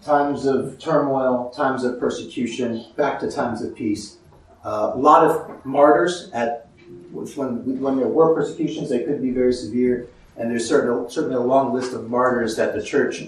times 0.03 0.45
of 0.45 0.77
turmoil, 0.79 1.49
times 1.55 1.83
of 1.83 1.99
persecution, 1.99 2.85
back 2.95 3.19
to 3.19 3.31
times 3.31 3.61
of 3.61 3.75
peace. 3.75 4.17
Uh, 4.65 4.91
a 4.93 4.97
lot 4.97 5.25
of 5.25 5.65
martyrs 5.65 6.29
at 6.33 6.67
when, 7.11 7.79
when 7.79 7.97
there 7.97 8.07
were 8.07 8.33
persecutions, 8.35 8.89
they 8.89 9.03
could 9.03 9.21
be 9.21 9.31
very 9.31 9.53
severe, 9.53 10.07
and 10.37 10.49
there's 10.51 10.67
certainly, 10.67 11.09
certainly 11.09 11.35
a 11.35 11.39
long 11.39 11.73
list 11.73 11.93
of 11.93 12.09
martyrs 12.09 12.55
that 12.55 12.73
the 12.73 12.83
church, 12.83 13.23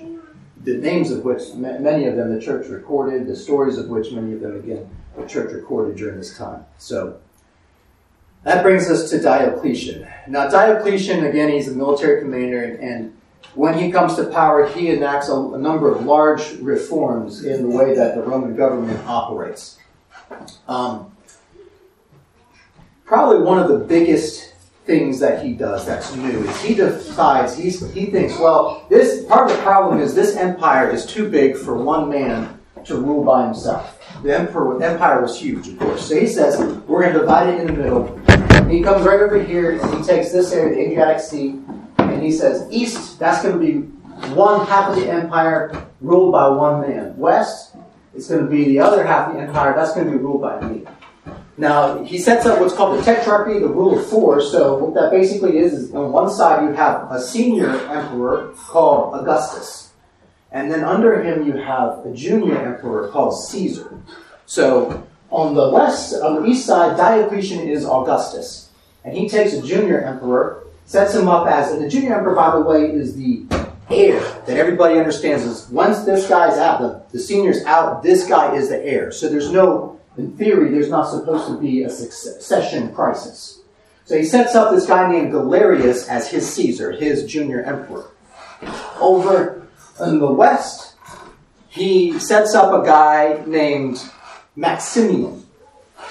the 0.63 0.77
names 0.77 1.11
of 1.11 1.23
which 1.23 1.53
many 1.55 2.05
of 2.05 2.15
them 2.15 2.33
the 2.33 2.41
church 2.41 2.67
recorded, 2.67 3.27
the 3.27 3.35
stories 3.35 3.77
of 3.77 3.87
which 3.87 4.11
many 4.11 4.33
of 4.33 4.41
them 4.41 4.55
again 4.57 4.89
the 5.17 5.27
church 5.27 5.51
recorded 5.51 5.97
during 5.97 6.17
this 6.17 6.37
time. 6.37 6.65
So 6.77 7.19
that 8.43 8.63
brings 8.63 8.89
us 8.89 9.09
to 9.09 9.21
Diocletian. 9.21 10.07
Now 10.27 10.49
Diocletian, 10.49 11.25
again, 11.25 11.49
he's 11.49 11.67
a 11.67 11.75
military 11.75 12.21
commander, 12.21 12.63
and 12.63 13.15
when 13.55 13.77
he 13.77 13.91
comes 13.91 14.15
to 14.15 14.25
power, 14.25 14.67
he 14.67 14.89
enacts 14.89 15.29
a, 15.29 15.35
a 15.35 15.57
number 15.57 15.93
of 15.93 16.05
large 16.05 16.53
reforms 16.53 17.43
in 17.43 17.63
the 17.63 17.77
way 17.77 17.93
that 17.95 18.15
the 18.15 18.21
Roman 18.21 18.55
government 18.55 18.99
operates. 19.07 19.77
Um, 20.67 21.15
probably 23.03 23.43
one 23.43 23.59
of 23.59 23.67
the 23.67 23.79
biggest 23.79 24.50
things 24.85 25.19
that 25.19 25.45
he 25.45 25.53
does 25.53 25.85
that's 25.85 26.15
new. 26.15 26.43
Is 26.43 26.61
he 26.61 26.73
decides 26.73 27.55
he's, 27.57 27.91
he 27.93 28.07
thinks 28.07 28.37
well 28.39 28.85
this 28.89 29.25
part 29.25 29.49
of 29.49 29.55
the 29.55 29.61
problem 29.63 29.99
is 29.99 30.15
this 30.15 30.35
empire 30.35 30.89
is 30.89 31.05
too 31.05 31.29
big 31.29 31.55
for 31.55 31.77
one 31.77 32.09
man 32.09 32.59
to 32.85 32.95
rule 32.95 33.23
by 33.23 33.45
himself. 33.45 33.99
The 34.23 34.35
emperor, 34.35 34.81
empire 34.81 35.21
was 35.21 35.39
huge 35.39 35.67
of 35.67 35.79
course. 35.79 36.07
So 36.07 36.19
he 36.19 36.25
says 36.25 36.59
we're 36.87 37.01
going 37.03 37.13
to 37.13 37.19
divide 37.19 37.49
it 37.49 37.61
in 37.61 37.67
the 37.67 37.73
middle. 37.73 38.17
He 38.67 38.81
comes 38.81 39.05
right 39.05 39.19
over 39.19 39.41
here 39.41 39.79
and 39.79 39.97
he 39.97 40.03
takes 40.03 40.31
this 40.31 40.51
area 40.51 40.75
the 40.75 40.91
adriatic 40.91 41.21
sea 41.21 41.59
and 41.99 42.23
he 42.23 42.31
says 42.31 42.67
east 42.71 43.19
that's 43.19 43.43
going 43.43 43.59
to 43.59 43.63
be 43.63 43.87
one 44.33 44.65
half 44.65 44.89
of 44.89 44.95
the 44.95 45.11
empire 45.11 45.85
ruled 45.99 46.31
by 46.31 46.47
one 46.47 46.81
man. 46.81 47.15
West 47.17 47.75
it's 48.15 48.27
going 48.27 48.43
to 48.43 48.49
be 48.49 48.65
the 48.65 48.79
other 48.79 49.05
half 49.05 49.29
of 49.29 49.35
the 49.35 49.41
empire 49.41 49.73
that's 49.75 49.93
going 49.93 50.07
to 50.07 50.11
be 50.11 50.17
ruled 50.17 50.41
by 50.41 50.59
me 50.67 50.85
now, 51.61 52.03
he 52.03 52.17
sets 52.17 52.47
up 52.47 52.59
what's 52.59 52.73
called 52.73 52.97
the 52.97 53.03
tetrarchy, 53.03 53.59
the 53.59 53.67
rule 53.67 53.99
of 53.99 54.07
four. 54.07 54.41
So, 54.41 54.79
what 54.79 54.95
that 54.95 55.11
basically 55.11 55.59
is, 55.59 55.73
is 55.73 55.93
on 55.93 56.11
one 56.11 56.27
side 56.27 56.67
you 56.67 56.73
have 56.73 57.11
a 57.11 57.21
senior 57.21 57.69
emperor 57.69 58.51
called 58.57 59.13
Augustus. 59.13 59.91
And 60.51 60.71
then 60.71 60.83
under 60.83 61.21
him 61.21 61.45
you 61.45 61.53
have 61.53 62.03
a 62.03 62.11
junior 62.15 62.57
emperor 62.57 63.09
called 63.09 63.39
Caesar. 63.45 64.01
So, 64.47 65.07
on 65.29 65.53
the 65.53 65.69
west, 65.69 66.15
on 66.15 66.41
the 66.41 66.49
east 66.49 66.65
side, 66.65 66.97
Diocletian 66.97 67.69
is 67.69 67.85
Augustus. 67.85 68.71
And 69.05 69.15
he 69.15 69.29
takes 69.29 69.53
a 69.53 69.61
junior 69.61 70.01
emperor, 70.01 70.63
sets 70.85 71.13
him 71.13 71.27
up 71.27 71.45
as, 71.45 71.71
and 71.71 71.79
the 71.79 71.87
junior 71.87 72.17
emperor, 72.17 72.33
by 72.33 72.55
the 72.55 72.61
way, 72.61 72.85
is 72.85 73.15
the 73.15 73.45
heir 73.91 74.19
that 74.47 74.57
everybody 74.57 74.97
understands 74.97 75.43
is 75.43 75.69
once 75.69 76.05
this 76.05 76.27
guy's 76.27 76.57
out, 76.57 76.81
the, 76.81 77.03
the 77.11 77.19
senior's 77.19 77.63
out, 77.65 78.01
this 78.01 78.27
guy 78.27 78.55
is 78.55 78.69
the 78.69 78.83
heir. 78.83 79.11
So 79.11 79.29
there's 79.29 79.51
no 79.51 80.00
in 80.17 80.35
theory, 80.37 80.69
there's 80.69 80.89
not 80.89 81.09
supposed 81.09 81.47
to 81.47 81.57
be 81.59 81.83
a 81.83 81.89
succession 81.89 82.93
crisis. 82.93 83.61
So 84.05 84.17
he 84.17 84.23
sets 84.23 84.55
up 84.55 84.73
this 84.73 84.85
guy 84.85 85.09
named 85.09 85.31
Galerius 85.31 86.07
as 86.09 86.29
his 86.29 86.51
Caesar, 86.53 86.91
his 86.91 87.25
junior 87.25 87.63
emperor. 87.63 88.11
Over 88.99 89.67
in 90.05 90.19
the 90.19 90.31
west, 90.31 90.95
he 91.69 92.19
sets 92.19 92.53
up 92.53 92.73
a 92.73 92.85
guy 92.85 93.41
named 93.45 94.03
Maximian 94.55 95.45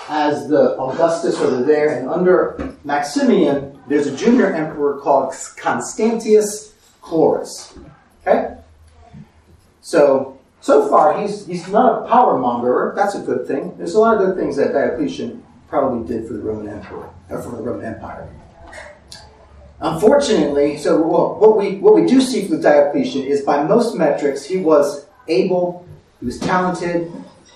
as 0.09 0.49
the 0.49 0.77
Augustus 0.77 1.39
over 1.39 1.63
there, 1.63 1.99
and 1.99 2.09
under 2.09 2.77
Maximian, 2.83 3.81
there's 3.87 4.09
a 4.09 4.17
junior 4.17 4.53
emperor 4.53 4.99
called 4.99 5.33
Constantius 5.57 6.75
Chlorus. 7.01 7.79
Okay? 8.27 8.57
So 9.83 10.40
so 10.61 10.89
far, 10.89 11.21
he's, 11.21 11.47
he's 11.47 11.69
not 11.69 12.03
a 12.03 12.09
power 12.09 12.39
mongerer. 12.39 12.95
That's 12.95 13.15
a 13.15 13.21
good 13.21 13.47
thing. 13.47 13.77
There's 13.79 13.95
a 13.95 14.01
lot 14.01 14.21
of 14.21 14.27
good 14.27 14.37
things 14.37 14.57
that 14.57 14.73
Diocletian 14.73 15.43
probably 15.69 16.07
did 16.07 16.27
for 16.27 16.35
the 16.35 16.41
Roman 16.41 16.69
Emperor, 16.69 17.09
or 17.31 17.43
for 17.43 17.57
the 17.57 17.63
Roman 17.63 17.87
Empire. 17.87 18.29
Unfortunately, 19.81 20.77
so 20.77 21.01
what 21.01 21.57
we 21.57 21.77
what 21.77 21.95
we 21.95 22.05
do 22.05 22.21
see 22.21 22.47
from 22.47 22.61
Diocletian 22.61 23.23
is 23.23 23.41
by 23.41 23.65
most 23.65 23.97
metrics 23.97 24.45
he 24.45 24.59
was 24.59 25.07
able, 25.27 25.89
he 26.19 26.27
was 26.27 26.39
talented, 26.39 27.11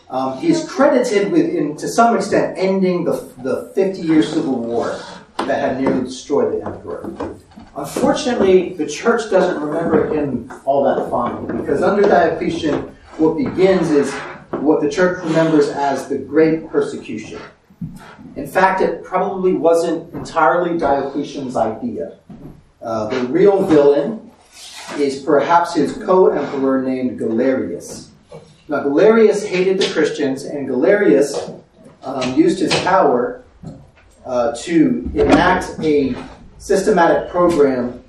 um, 0.09 0.39
he 0.39 0.49
is 0.49 0.67
credited 0.67 1.31
with, 1.31 1.55
in, 1.55 1.77
to 1.77 1.89
some 1.89 2.17
extent, 2.17 2.57
ending 2.57 3.05
the, 3.05 3.13
the 3.43 3.73
50 3.75 4.01
year 4.01 4.23
civil 4.23 4.59
war 4.59 4.99
that 5.39 5.61
had 5.61 5.81
nearly 5.81 6.03
destroyed 6.03 6.55
the 6.55 6.65
emperor. 6.65 7.37
Unfortunately, 7.77 8.75
the 8.75 8.87
church 8.87 9.31
doesn't 9.31 9.61
remember 9.61 10.15
him 10.15 10.51
all 10.65 10.85
that 10.85 11.11
fondly 11.11 11.61
because 11.61 11.83
under 11.83 12.03
Diocletian, 12.03 12.94
what 13.18 13.37
begins 13.37 13.90
is 13.90 14.12
what 14.61 14.80
the 14.80 14.90
church 14.90 15.25
remembers 15.25 15.68
as 15.68 16.09
the 16.09 16.18
Great 16.18 16.68
Persecution. 16.68 17.40
In 18.37 18.47
fact, 18.47 18.80
it 18.80 19.04
probably 19.04 19.52
wasn't 19.52 20.12
entirely 20.14 20.78
Diocletian's 20.78 21.56
idea. 21.56 22.18
Uh, 22.80 23.09
the 23.09 23.26
real 23.28 23.64
villain 23.64 24.30
is 24.99 25.23
perhaps 25.23 25.75
his 25.75 25.97
co 25.97 26.28
emperor 26.28 26.83
named 26.83 27.18
Galerius. 27.18 28.11
Now, 28.68 28.83
Galerius 28.83 29.47
hated 29.47 29.78
the 29.78 29.92
Christians, 29.92 30.44
and 30.44 30.68
Galerius 30.68 31.61
um, 32.02 32.35
used 32.35 32.59
his 32.61 32.75
power 32.80 33.44
uh, 34.25 34.54
to 34.56 35.11
enact 35.14 35.78
a 35.80 36.14
systematic 36.59 37.30
program 37.30 38.04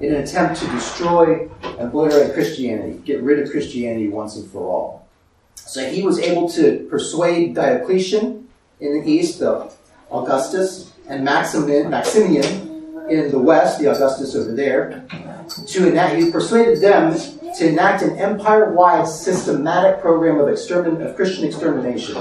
in 0.00 0.14
an 0.14 0.22
attempt 0.22 0.60
to 0.60 0.66
destroy 0.68 1.48
and 1.62 1.80
obliterate 1.80 2.34
Christianity, 2.34 3.00
get 3.04 3.22
rid 3.22 3.40
of 3.40 3.50
Christianity 3.50 4.08
once 4.08 4.36
and 4.36 4.50
for 4.50 4.62
all. 4.68 5.08
So 5.56 5.88
he 5.88 6.02
was 6.02 6.18
able 6.18 6.48
to 6.50 6.86
persuade 6.88 7.54
Diocletian 7.54 8.48
in 8.80 9.00
the 9.00 9.10
east, 9.10 9.40
the 9.40 9.70
Augustus, 10.10 10.92
and 11.08 11.24
Maximian, 11.24 11.90
Maximian 11.90 12.44
in 13.10 13.30
the 13.30 13.38
west, 13.38 13.78
the 13.78 13.90
Augustus 13.90 14.34
over 14.34 14.54
there, 14.54 15.04
to 15.66 15.88
enact, 15.88 16.16
he 16.16 16.30
persuaded 16.30 16.80
them 16.80 17.18
to 17.56 17.68
enact 17.68 18.02
an 18.02 18.16
empire-wide 18.18 19.08
systematic 19.08 20.00
program 20.00 20.38
of, 20.38 20.46
extermin, 20.46 21.04
of 21.04 21.16
Christian 21.16 21.44
extermination. 21.44 22.16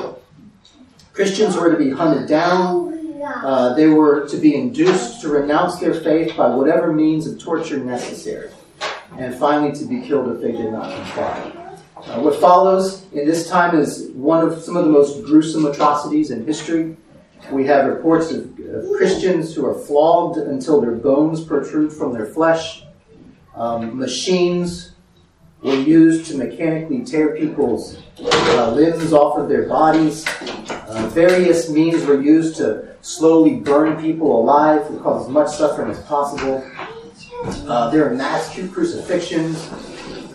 Christians 1.13 1.55
were 1.55 1.71
to 1.71 1.77
be 1.77 1.91
hunted 1.91 2.27
down, 2.27 2.96
uh, 3.35 3.73
they 3.73 3.87
were 3.87 4.27
to 4.27 4.37
be 4.37 4.55
induced 4.55 5.21
to 5.21 5.29
renounce 5.29 5.79
their 5.79 5.93
faith 5.93 6.35
by 6.35 6.47
whatever 6.47 6.93
means 6.93 7.27
of 7.27 7.39
torture 7.39 7.77
necessary, 7.77 8.49
and 9.17 9.35
finally 9.35 9.71
to 9.77 9.85
be 9.85 10.01
killed 10.01 10.33
if 10.35 10.41
they 10.41 10.51
did 10.51 10.71
not 10.71 10.93
comply. 10.93 11.53
Uh, 11.97 12.21
what 12.21 12.39
follows 12.39 13.05
in 13.11 13.25
this 13.25 13.49
time 13.49 13.77
is 13.77 14.09
one 14.13 14.45
of 14.47 14.61
some 14.61 14.77
of 14.77 14.85
the 14.85 14.91
most 14.91 15.25
gruesome 15.25 15.65
atrocities 15.65 16.31
in 16.31 16.45
history. 16.45 16.95
We 17.51 17.65
have 17.65 17.85
reports 17.85 18.31
of, 18.31 18.57
of 18.59 18.91
Christians 18.97 19.53
who 19.55 19.65
are 19.65 19.73
flogged 19.73 20.37
until 20.37 20.79
their 20.79 20.91
bones 20.91 21.43
protrude 21.43 21.91
from 21.91 22.13
their 22.13 22.25
flesh. 22.25 22.83
Um, 23.55 23.97
machines 23.97 24.91
were 25.61 25.75
used 25.75 26.27
to 26.27 26.37
mechanically 26.37 27.03
tear 27.03 27.35
people's 27.35 27.97
uh, 28.19 28.71
limbs 28.73 29.11
off 29.11 29.37
of 29.37 29.49
their 29.49 29.67
bodies. 29.67 30.25
Uh, 30.97 31.07
various 31.09 31.69
means 31.69 32.03
were 32.05 32.19
used 32.19 32.55
to 32.55 32.87
slowly 33.01 33.57
burn 33.57 34.01
people 34.01 34.41
alive 34.41 34.87
to 34.87 34.97
cause 34.97 35.27
as 35.27 35.31
much 35.31 35.47
suffering 35.47 35.91
as 35.91 36.01
possible. 36.05 36.65
Uh, 37.67 37.91
there 37.91 38.09
are 38.09 38.15
mass 38.15 38.49
crucifixions. 38.55 39.69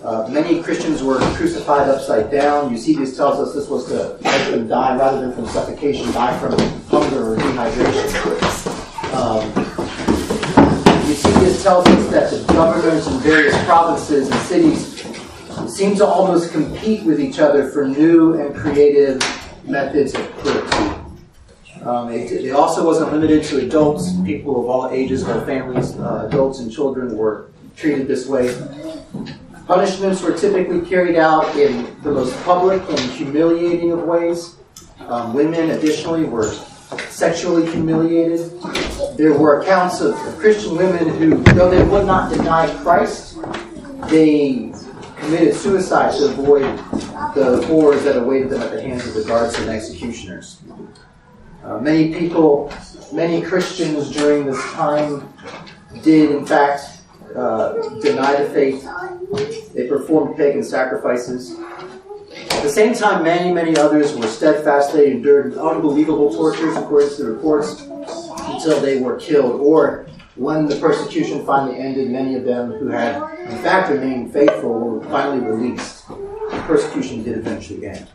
Uh, 0.04 0.28
many 0.28 0.62
Christians 0.62 1.02
were 1.02 1.18
crucified 1.34 1.88
upside 1.88 2.30
down. 2.30 2.70
Eusebius 2.70 3.16
tells 3.16 3.40
us 3.40 3.54
this 3.56 3.68
was 3.68 3.88
to 3.88 4.16
make 4.22 4.50
them 4.52 4.68
die 4.68 4.96
rather 4.96 5.20
than 5.20 5.32
from 5.32 5.48
suffocation, 5.48 6.12
die 6.12 6.38
from 6.38 6.52
hunger 6.86 7.32
or 7.32 7.36
dehydration. 7.36 9.14
Um, 9.14 9.48
Eusebius 11.08 11.60
tells 11.60 11.88
us 11.88 12.10
that 12.12 12.30
the 12.30 12.52
governors 12.52 13.08
in 13.08 13.18
various 13.18 13.64
provinces 13.64 14.30
and 14.30 14.40
cities 14.42 15.04
seem 15.66 15.96
to 15.96 16.06
almost 16.06 16.52
compete 16.52 17.02
with 17.02 17.20
each 17.20 17.40
other 17.40 17.68
for 17.68 17.84
new 17.84 18.34
and 18.40 18.54
creative 18.54 19.20
methods 19.64 20.14
of 20.14 20.30
cruelty. 20.38 21.02
Um, 21.82 22.12
it, 22.12 22.30
it, 22.30 22.52
also 22.52 22.86
wasn't 22.86 23.12
limited 23.12 23.42
to 23.44 23.58
adults. 23.58 24.12
People 24.24 24.60
of 24.60 24.70
all 24.70 24.90
ages, 24.90 25.24
whole 25.24 25.40
families, 25.40 25.96
uh, 25.98 26.28
adults 26.28 26.60
and 26.60 26.70
children 26.70 27.16
were 27.16 27.50
treated 27.76 28.06
this 28.06 28.26
way. 28.26 28.54
Punishments 29.66 30.22
were 30.22 30.36
typically 30.36 30.80
carried 30.88 31.16
out 31.16 31.56
in 31.56 32.00
the 32.02 32.12
most 32.12 32.40
public 32.44 32.82
and 32.88 32.98
humiliating 32.98 33.90
of 33.90 34.04
ways. 34.04 34.56
Um, 35.00 35.34
women, 35.34 35.70
additionally, 35.70 36.24
were 36.24 36.52
sexually 37.08 37.68
humiliated. 37.70 38.52
There 39.16 39.32
were 39.32 39.60
accounts 39.60 40.00
of 40.00 40.14
Christian 40.38 40.76
women 40.76 41.08
who, 41.08 41.42
though 41.54 41.70
they 41.70 41.82
would 41.82 42.06
not 42.06 42.32
deny 42.32 42.72
Christ, 42.82 43.38
they 44.08 44.72
committed 45.16 45.54
suicide 45.54 46.12
to 46.18 46.26
avoid 46.26 46.78
the 47.34 47.64
horrors 47.66 48.04
that 48.04 48.16
awaited 48.16 48.50
them 48.50 48.62
at 48.62 48.70
the 48.70 48.80
hands 48.80 49.06
of 49.06 49.14
the 49.14 49.24
guards 49.24 49.58
and 49.58 49.70
executioners. 49.70 50.60
Uh, 51.64 51.78
many 51.78 52.12
people, 52.12 52.72
many 53.12 53.40
Christians 53.40 54.10
during 54.10 54.46
this 54.46 54.60
time 54.72 55.32
did, 56.02 56.30
in 56.32 56.44
fact, 56.44 57.02
uh, 57.36 57.72
deny 58.00 58.42
the 58.42 58.50
faith. 58.50 58.86
They 59.72 59.86
performed 59.86 60.36
pagan 60.36 60.62
sacrifices. 60.62 61.58
At 62.50 62.62
the 62.62 62.68
same 62.68 62.94
time, 62.94 63.24
many, 63.24 63.52
many 63.52 63.76
others 63.76 64.14
were 64.14 64.26
steadfast. 64.26 64.92
They 64.92 65.12
endured 65.12 65.56
unbelievable 65.56 66.34
tortures, 66.34 66.76
according 66.76 67.10
to 67.16 67.24
the 67.24 67.32
reports, 67.32 67.82
until 67.82 68.80
they 68.80 68.98
were 68.98 69.16
killed. 69.16 69.60
Or, 69.60 70.06
when 70.34 70.66
the 70.66 70.76
persecution 70.76 71.44
finally 71.44 71.78
ended, 71.78 72.10
many 72.10 72.34
of 72.34 72.44
them 72.44 72.72
who 72.72 72.88
had, 72.88 73.16
in 73.40 73.58
fact, 73.58 73.90
remained 73.90 74.32
faithful 74.32 74.72
were 74.72 75.04
finally 75.10 75.44
released. 75.44 76.01
Persecution 76.66 77.22
did 77.22 77.38
eventually 77.38 77.86
end. 77.86 78.06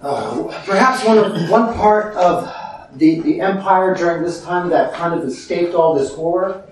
Uh, 0.00 0.62
perhaps 0.66 1.04
one, 1.04 1.18
of, 1.18 1.50
one 1.50 1.74
part 1.74 2.14
of 2.16 2.52
the, 2.96 3.20
the 3.20 3.40
empire 3.40 3.94
during 3.94 4.22
this 4.22 4.42
time 4.44 4.68
that 4.68 4.92
kind 4.94 5.18
of 5.18 5.26
escaped 5.26 5.74
all 5.74 5.94
this 5.94 6.14
horror 6.14 6.66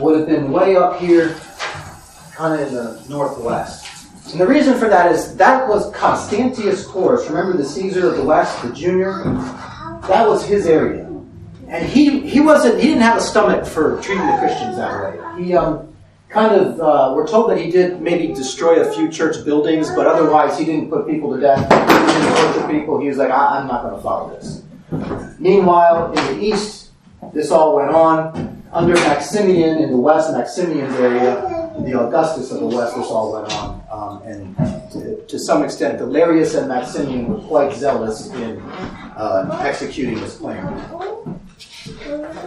would 0.00 0.18
have 0.18 0.28
been 0.28 0.50
way 0.50 0.76
up 0.76 0.98
here, 0.98 1.34
kind 2.34 2.60
of 2.60 2.68
in 2.68 2.74
the 2.74 3.04
northwest. 3.08 3.88
And 4.32 4.40
the 4.40 4.46
reason 4.46 4.78
for 4.78 4.88
that 4.88 5.12
is 5.12 5.36
that 5.36 5.68
was 5.68 5.94
Constantius 5.94 6.86
Chlorus. 6.86 7.28
Remember 7.28 7.56
the 7.56 7.64
Caesar 7.64 8.08
of 8.08 8.16
the 8.16 8.24
West, 8.24 8.62
the 8.62 8.72
junior? 8.72 9.22
That 10.08 10.26
was 10.26 10.44
his 10.44 10.66
area. 10.66 11.06
And 11.68 11.86
he, 11.86 12.20
he 12.28 12.40
wasn't 12.40 12.80
he 12.80 12.88
didn't 12.88 13.02
have 13.02 13.18
a 13.18 13.20
stomach 13.20 13.66
for 13.66 14.00
treating 14.02 14.26
the 14.26 14.38
Christians 14.38 14.76
that 14.76 15.00
way. 15.00 15.44
He 15.44 15.54
um, 15.54 15.91
kind 16.32 16.58
of 16.58 16.80
uh, 16.80 17.12
we're 17.14 17.26
told 17.26 17.50
that 17.50 17.58
he 17.58 17.70
did 17.70 18.00
maybe 18.00 18.32
destroy 18.34 18.80
a 18.80 18.92
few 18.92 19.08
church 19.10 19.44
buildings, 19.44 19.90
but 19.90 20.06
otherwise 20.06 20.58
he 20.58 20.64
didn't 20.64 20.88
put 20.88 21.06
people 21.06 21.34
to 21.34 21.40
death. 21.40 21.60
He 21.60 22.12
didn't 22.12 22.36
torture 22.36 22.68
people. 22.68 23.00
He 23.00 23.08
was 23.08 23.18
like, 23.18 23.30
I, 23.30 23.58
I'm 23.58 23.68
not 23.68 23.82
going 23.82 23.94
to 23.94 24.02
follow 24.02 24.34
this. 24.34 24.62
Meanwhile, 25.38 26.12
in 26.12 26.38
the 26.38 26.42
east, 26.42 26.90
this 27.32 27.50
all 27.50 27.76
went 27.76 27.90
on 27.90 28.62
under 28.72 28.94
Maximian 28.94 29.78
in 29.78 29.90
the 29.90 29.96
west, 29.96 30.32
Maximian's 30.32 30.94
area, 30.96 31.34
the 31.84 32.00
Augustus 32.00 32.50
of 32.50 32.60
the 32.60 32.66
west, 32.66 32.96
this 32.96 33.06
all 33.06 33.32
went 33.32 33.52
on. 33.52 33.82
Um, 33.92 34.22
and 34.22 34.56
to, 34.92 35.24
to, 35.26 35.38
some 35.38 35.62
extent, 35.62 35.98
Galerius 35.98 36.54
and 36.58 36.68
Maximian 36.68 37.28
were 37.28 37.46
quite 37.46 37.74
zealous 37.74 38.30
in 38.30 38.58
uh, 38.60 39.58
executing 39.62 40.14
this 40.14 40.38
plan. 40.38 41.38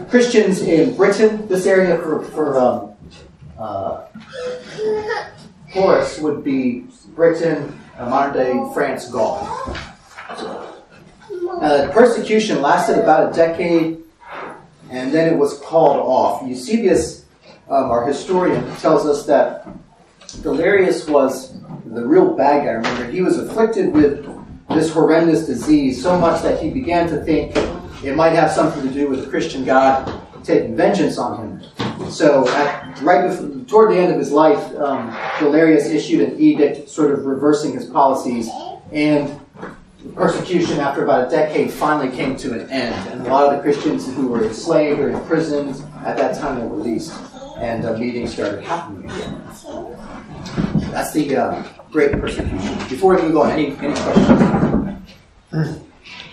Christians 0.09 0.61
in 0.61 0.95
Britain, 0.95 1.47
this 1.47 1.67
area 1.67 1.97
for, 1.99 2.23
for 2.23 2.57
um, 2.59 2.95
uh, 3.59 4.05
would 6.21 6.43
be 6.43 6.85
Britain, 7.15 7.79
uh, 7.97 8.09
modern 8.09 8.33
day 8.33 8.73
France, 8.73 9.09
Gaul. 9.09 9.47
Uh, 11.61 11.89
persecution 11.93 12.61
lasted 12.61 12.99
about 12.99 13.31
a 13.31 13.35
decade 13.35 14.03
and 14.89 15.13
then 15.13 15.31
it 15.31 15.37
was 15.37 15.59
called 15.59 15.97
off. 15.97 16.47
Eusebius, 16.47 17.25
um, 17.69 17.91
our 17.91 18.05
historian, 18.05 18.63
tells 18.77 19.05
us 19.05 19.25
that 19.25 19.67
Galerius 20.41 21.09
was 21.09 21.57
the 21.85 22.05
real 22.05 22.35
bad 22.35 22.65
guy. 22.65 22.71
Remember, 22.71 23.09
he 23.09 23.21
was 23.21 23.37
afflicted 23.37 23.93
with 23.93 24.25
this 24.69 24.91
horrendous 24.91 25.45
disease 25.45 26.01
so 26.01 26.17
much 26.19 26.41
that 26.41 26.61
he 26.61 26.69
began 26.69 27.07
to 27.09 27.23
think 27.23 27.55
it 28.03 28.15
might 28.15 28.33
have 28.33 28.51
something 28.51 28.83
to 28.87 28.93
do 28.93 29.09
with 29.09 29.23
the 29.23 29.29
Christian 29.29 29.63
God 29.65 30.21
taking 30.43 30.75
vengeance 30.75 31.17
on 31.17 31.59
him. 31.59 31.84
So, 32.09 32.47
at, 32.49 33.01
right 33.01 33.27
before, 33.27 33.65
toward 33.65 33.91
the 33.91 33.97
end 33.97 34.11
of 34.11 34.19
his 34.19 34.31
life, 34.31 34.75
um, 34.75 35.09
Galerius 35.39 35.85
issued 35.85 36.21
an 36.21 36.39
edict, 36.39 36.89
sort 36.89 37.11
of 37.11 37.25
reversing 37.25 37.73
his 37.73 37.85
policies, 37.85 38.49
and 38.91 39.39
persecution 40.13 40.79
after 40.79 41.03
about 41.03 41.27
a 41.27 41.29
decade 41.29 41.71
finally 41.71 42.15
came 42.15 42.37
to 42.37 42.53
an 42.53 42.69
end, 42.69 43.09
and 43.09 43.25
a 43.25 43.29
lot 43.29 43.45
of 43.45 43.55
the 43.55 43.61
Christians 43.61 44.13
who 44.13 44.27
were 44.27 44.43
enslaved 44.45 44.99
or 44.99 45.09
imprisoned 45.09 45.75
at 46.05 46.15
that 46.17 46.37
time 46.37 46.61
were 46.61 46.77
released, 46.77 47.13
and 47.57 47.85
uh, 47.85 47.97
meetings 47.97 48.33
started 48.33 48.63
happening 48.63 49.09
again. 49.09 49.41
That's 50.91 51.11
the 51.11 51.35
uh, 51.35 51.63
Great 51.91 52.11
Persecution. 52.13 52.77
Before 52.89 53.15
we 53.15 53.23
move 53.23 53.37
on, 53.37 53.51
any, 53.51 53.75
any 53.77 53.93
questions? 53.93 55.81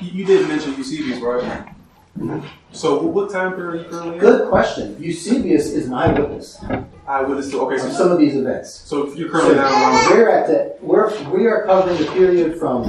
You 0.01 0.25
did 0.25 0.49
mention 0.49 0.75
Eusebius, 0.77 1.21
right? 1.21 1.67
Mm-hmm. 2.19 2.47
So, 2.73 3.03
what 3.03 3.31
time 3.31 3.55
period 3.55 3.75
are 3.75 3.85
you 3.85 3.91
currently 3.91 4.15
in? 4.15 4.21
Good 4.21 4.49
question. 4.49 4.97
Eusebius 5.01 5.67
is 5.67 5.87
an 5.87 5.95
eyewitness. 5.95 6.63
Eyewitness 7.07 7.51
to 7.51 7.61
okay. 7.63 7.79
So 7.79 7.91
some 7.91 8.11
of 8.11 8.19
these 8.19 8.35
events. 8.35 8.73
So 8.73 9.13
you're 9.13 9.29
currently 9.29 9.55
so 9.55 9.61
now. 9.61 10.11
We're 10.11 10.31
at 10.31 10.47
the 10.47 10.77
we're 10.81 11.13
we 11.31 11.47
are 11.47 11.65
covering 11.67 11.99
the 11.99 12.11
period 12.13 12.59
from 12.59 12.85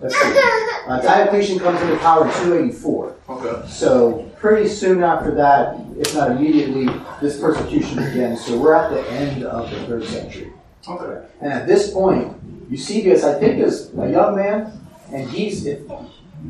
Let's 0.00 0.20
see. 0.20 0.40
Uh, 0.84 1.00
Diocletian 1.00 1.58
comes 1.58 1.80
into 1.80 1.96
power 1.96 2.26
in 2.26 2.32
284. 2.44 3.16
Okay. 3.26 3.66
So 3.66 4.30
pretty 4.38 4.68
soon 4.68 5.02
after 5.02 5.34
that, 5.34 5.76
if 5.96 6.14
not 6.14 6.32
immediately, 6.32 6.84
this 7.22 7.40
persecution 7.40 7.96
begins. 8.04 8.44
So 8.44 8.58
we're 8.58 8.74
at 8.74 8.90
the 8.90 9.00
end 9.12 9.44
of 9.44 9.70
the 9.70 9.86
third 9.86 10.04
century. 10.04 10.52
Okay. 10.86 11.26
And 11.40 11.50
at 11.50 11.66
this 11.66 11.90
point, 11.90 12.36
Eusebius, 12.68 13.24
I 13.24 13.40
think, 13.40 13.60
is 13.60 13.94
a 13.96 14.10
young 14.10 14.36
man, 14.36 14.78
and 15.10 15.30
he's 15.30 15.64
if, 15.64 15.80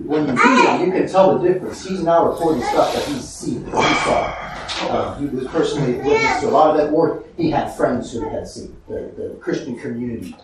when 0.02 0.26
you 0.26 0.34
read 0.34 0.80
him, 0.80 0.86
you 0.86 0.92
can 0.92 1.08
tell 1.08 1.38
the 1.38 1.48
difference. 1.48 1.86
He's 1.86 2.02
now 2.02 2.28
reporting 2.28 2.62
stuff 2.62 2.94
that 2.94 3.04
he's 3.06 3.28
seen, 3.28 3.64
that 3.70 3.88
he 3.88 3.94
saw. 4.04 4.44
Uh, 4.90 5.18
he 5.18 5.26
was 5.26 5.46
personally 5.48 5.94
witness 5.94 6.40
to 6.40 6.48
a 6.48 6.50
lot 6.50 6.70
of 6.70 6.76
that, 6.76 6.92
or 6.92 7.24
he 7.36 7.50
had 7.50 7.70
friends 7.76 8.12
who 8.12 8.28
had 8.28 8.48
seen 8.48 8.76
the, 8.88 9.12
the 9.16 9.36
Christian 9.40 9.78
community. 9.78 10.34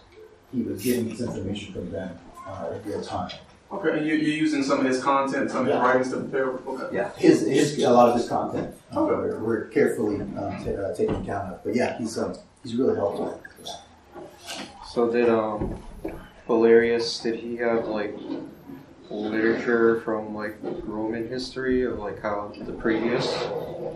He 0.53 0.63
was 0.63 0.83
getting 0.83 1.11
his 1.11 1.21
information 1.21 1.73
from 1.73 1.91
them 1.91 2.17
uh, 2.47 2.71
in 2.75 2.91
real 2.91 3.03
time. 3.03 3.31
Okay, 3.73 3.99
and 3.99 4.07
you're, 4.07 4.17
you're 4.17 4.37
using 4.37 4.63
some 4.63 4.81
of 4.81 4.87
his 4.87 5.03
content, 5.03 5.51
some 5.51 5.61
of 5.61 5.67
his 5.67 5.75
yeah. 5.75 5.83
writings 5.83 6.11
to 6.11 6.17
prepare. 6.19 6.49
Okay. 6.51 6.97
Yeah, 6.97 7.11
his, 7.17 7.47
his 7.47 7.79
a 7.83 7.91
lot 7.91 8.09
of 8.09 8.17
his 8.17 8.29
content. 8.29 8.75
Uh, 8.95 9.01
okay. 9.01 9.15
we're, 9.15 9.39
we're, 9.39 9.65
carefully 9.67 10.21
um, 10.21 10.65
t- 10.65 10.75
uh, 10.75 10.93
taking 10.95 11.15
account 11.17 11.55
of. 11.55 11.65
But 11.65 11.77
yeah, 11.77 11.97
he's 11.99 12.19
um, 12.19 12.35
he's 12.63 12.75
really 12.75 12.97
helpful. 12.97 13.41
So 14.89 15.11
did 15.11 15.29
um, 15.29 15.81
Valerius? 16.49 17.21
Did 17.21 17.37
he 17.37 17.57
have 17.59 17.87
like 17.87 18.17
literature 19.11 20.01
from 20.01 20.35
like 20.35 20.57
Roman 20.63 21.29
history 21.29 21.83
of 21.85 21.99
like 21.99 22.21
how 22.23 22.53
the 22.61 22.73
previous 22.73 23.27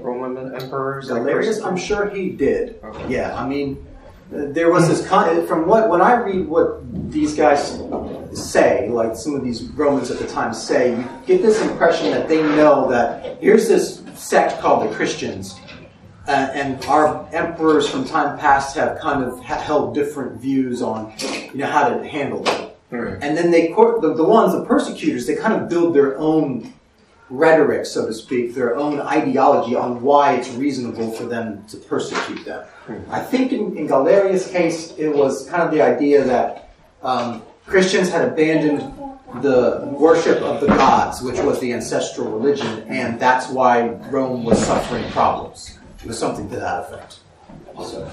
Roman 0.01 0.55
emperors? 0.55 1.09
Valerius, 1.09 1.61
like, 1.61 1.71
I'm 1.71 1.77
sure 1.77 2.09
he 2.11 2.31
did. 2.31 2.81
Okay. 2.83 3.15
Yeah, 3.15 3.37
I 3.39 3.47
mean 3.47 3.87
there 4.31 4.71
was 4.71 4.89
this 4.89 5.07
con- 5.07 5.47
from 5.47 5.67
what 5.67 5.89
when 5.89 6.01
I 6.01 6.15
read 6.17 6.49
what 6.49 6.81
these 7.11 7.35
guys 7.35 7.81
say, 8.33 8.89
like 8.89 9.17
some 9.17 9.35
of 9.35 9.45
these 9.45 9.63
Romans 9.71 10.11
at 10.11 10.19
the 10.19 10.27
time 10.27 10.53
say, 10.53 10.97
you 10.97 11.09
get 11.27 11.43
this 11.43 11.61
impression 11.63 12.11
that 12.11 12.29
they 12.29 12.43
know 12.43 12.89
that 12.91 13.41
here's 13.41 13.69
this 13.69 14.03
sect 14.15 14.61
called 14.61 14.89
the 14.91 14.95
Christians, 14.95 15.61
uh, 16.27 16.31
and 16.31 16.85
our 16.87 17.29
emperors 17.33 17.89
from 17.89 18.05
time 18.05 18.39
past 18.39 18.75
have 18.77 18.99
kind 18.99 19.23
of 19.23 19.39
ha- 19.45 19.61
held 19.61 19.95
different 19.95 20.41
views 20.41 20.83
on 20.83 21.13
you 21.53 21.59
know 21.59 21.67
how 21.67 21.89
to 21.89 22.07
handle 22.09 22.47
it. 22.49 22.74
Right. 22.95 23.19
And 23.21 23.37
then 23.37 23.51
they 23.51 23.69
the, 23.69 24.15
the 24.17 24.25
ones 24.25 24.53
the 24.53 24.65
persecutors 24.65 25.27
they 25.27 25.37
kind 25.37 25.55
of 25.55 25.69
build 25.69 25.95
their 25.95 26.19
own 26.19 26.73
rhetoric, 27.31 27.87
so 27.87 28.07
to 28.07 28.13
speak, 28.13 28.55
their 28.55 28.77
own 28.77 29.01
ideology 29.01 29.75
on 29.75 30.03
why 30.03 30.35
it's 30.35 30.51
reasonable 30.51 31.11
for 31.13 31.25
them 31.25 31.65
to 31.67 31.77
persecute 31.77 32.45
them. 32.45 32.67
I 33.11 33.21
think 33.21 33.53
in, 33.53 33.77
in 33.77 33.87
Galerius' 33.87 34.51
case, 34.51 34.95
it 34.99 35.09
was 35.09 35.49
kind 35.49 35.63
of 35.63 35.71
the 35.71 35.81
idea 35.81 36.23
that 36.25 36.71
um, 37.03 37.43
Christians 37.67 38.11
had 38.11 38.29
abandoned 38.29 38.81
the 39.43 39.89
worship 39.99 40.41
of 40.43 40.61
the 40.61 40.67
gods, 40.67 41.23
which 41.23 41.41
was 41.41 41.59
the 41.61 41.73
ancestral 41.73 42.31
religion, 42.31 42.85
and 42.89 43.19
that's 43.19 43.49
why 43.49 43.89
Rome 44.11 44.45
was 44.45 44.65
suffering 44.65 45.11
problems. 45.11 45.79
It 46.01 46.07
was 46.07 46.19
something 46.19 46.49
to 46.51 46.57
that 46.57 46.85
effect. 46.85 47.19
So, 47.83 48.05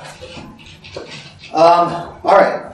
um, 1.53 2.17
all 2.23 2.37
right. 2.37 2.73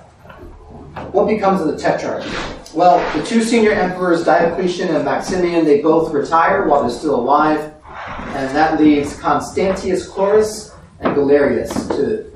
What 1.11 1.27
becomes 1.27 1.61
of 1.61 1.67
the 1.67 1.73
tetrarchy? 1.73 2.73
Well, 2.73 2.99
the 3.17 3.25
two 3.25 3.41
senior 3.41 3.71
emperors, 3.71 4.23
Diocletian 4.25 4.93
and 4.93 5.05
Maximian, 5.05 5.65
they 5.65 5.81
both 5.81 6.13
retire 6.13 6.67
while 6.67 6.81
they're 6.81 6.91
still 6.91 7.15
alive, 7.15 7.73
and 8.35 8.55
that 8.55 8.79
leaves 8.79 9.19
Constantius 9.19 10.07
Chlorus 10.07 10.75
and 10.99 11.15
Galerius 11.15 11.87
to 11.89 12.31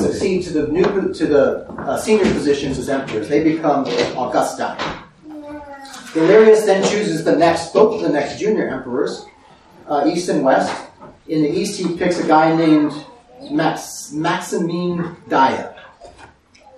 succeed 0.00 0.42
to 0.44 0.52
the 0.52 0.68
new 0.68 1.12
to 1.12 1.26
the 1.26 1.68
uh, 1.82 1.96
senior 1.98 2.24
positions 2.32 2.78
as 2.78 2.88
emperors. 2.88 3.28
They 3.28 3.44
become 3.44 3.84
Augustine. 4.16 4.76
Galerius 6.12 6.66
then 6.66 6.82
chooses 6.82 7.24
the 7.24 7.36
next, 7.36 7.72
both 7.72 8.02
the 8.02 8.08
next 8.08 8.40
junior 8.40 8.68
emperors, 8.68 9.26
uh, 9.86 10.04
east 10.06 10.28
and 10.28 10.44
west. 10.44 10.86
In 11.28 11.42
the 11.42 11.50
east, 11.50 11.80
he 11.80 11.96
picks 11.96 12.18
a 12.18 12.26
guy 12.26 12.56
named 12.56 12.92
Max, 13.50 14.10
Maximine 14.12 15.16
Daia. 15.28 15.79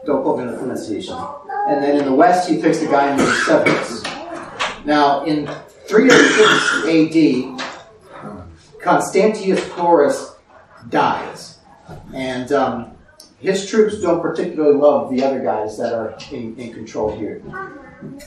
Don't 0.05 0.25
the 0.25 0.57
pronunciation. 0.59 1.17
And 1.69 1.83
then 1.83 1.99
in 1.99 2.05
the 2.05 2.15
west, 2.15 2.49
he 2.49 2.61
picks 2.61 2.83
a 2.83 2.87
guy 2.87 3.15
named 3.15 3.29
Severus. 3.47 4.03
Now, 4.85 5.25
in 5.25 5.49
306 5.87 6.88
AD, 6.88 8.81
Constantius 8.81 9.61
Chlorus 9.69 10.35
dies. 10.88 11.59
And 12.12 12.51
um, 12.51 12.97
his 13.38 13.71
troops 13.71 14.01
don't 14.01 14.21
particularly 14.21 14.77
love 14.77 15.11
the 15.11 15.23
other 15.23 15.41
guys 15.41 15.79
that 15.79 15.93
are 15.93 16.17
in, 16.33 16.57
in 16.59 16.73
control 16.73 17.17
here. 17.17 17.41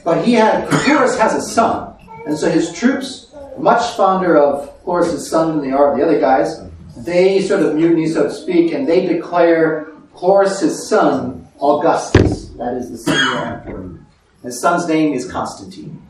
But 0.06 0.24
he 0.24 0.34
had, 0.34 0.70
Chlorus 0.70 1.20
has 1.20 1.34
a 1.34 1.42
son. 1.42 1.94
And 2.26 2.38
so 2.38 2.50
his 2.50 2.72
troops, 2.72 3.34
much 3.58 3.96
fonder 3.96 4.38
of 4.38 4.82
Chlorus' 4.84 5.20
son 5.20 5.58
than 5.58 5.62
they 5.62 5.72
are 5.76 5.92
of 5.92 5.98
the 5.98 6.04
other 6.04 6.20
guys, 6.20 6.62
they 6.98 7.42
sort 7.42 7.62
of 7.62 7.76
mutiny, 7.76 8.08
so 8.08 8.24
to 8.24 8.34
speak, 8.34 8.72
and 8.72 8.88
they 8.88 9.06
declare 9.06 9.88
Chlorus' 10.16 10.88
son 10.88 11.44
Augustus. 11.60 12.50
That 12.50 12.76
is 12.76 12.91
the 12.91 12.98
senior 12.98 13.46
emperor. 13.46 14.00
His 14.44 14.60
son's 14.60 14.88
name 14.88 15.13
is 15.13 15.30
Constantine. 15.30 16.02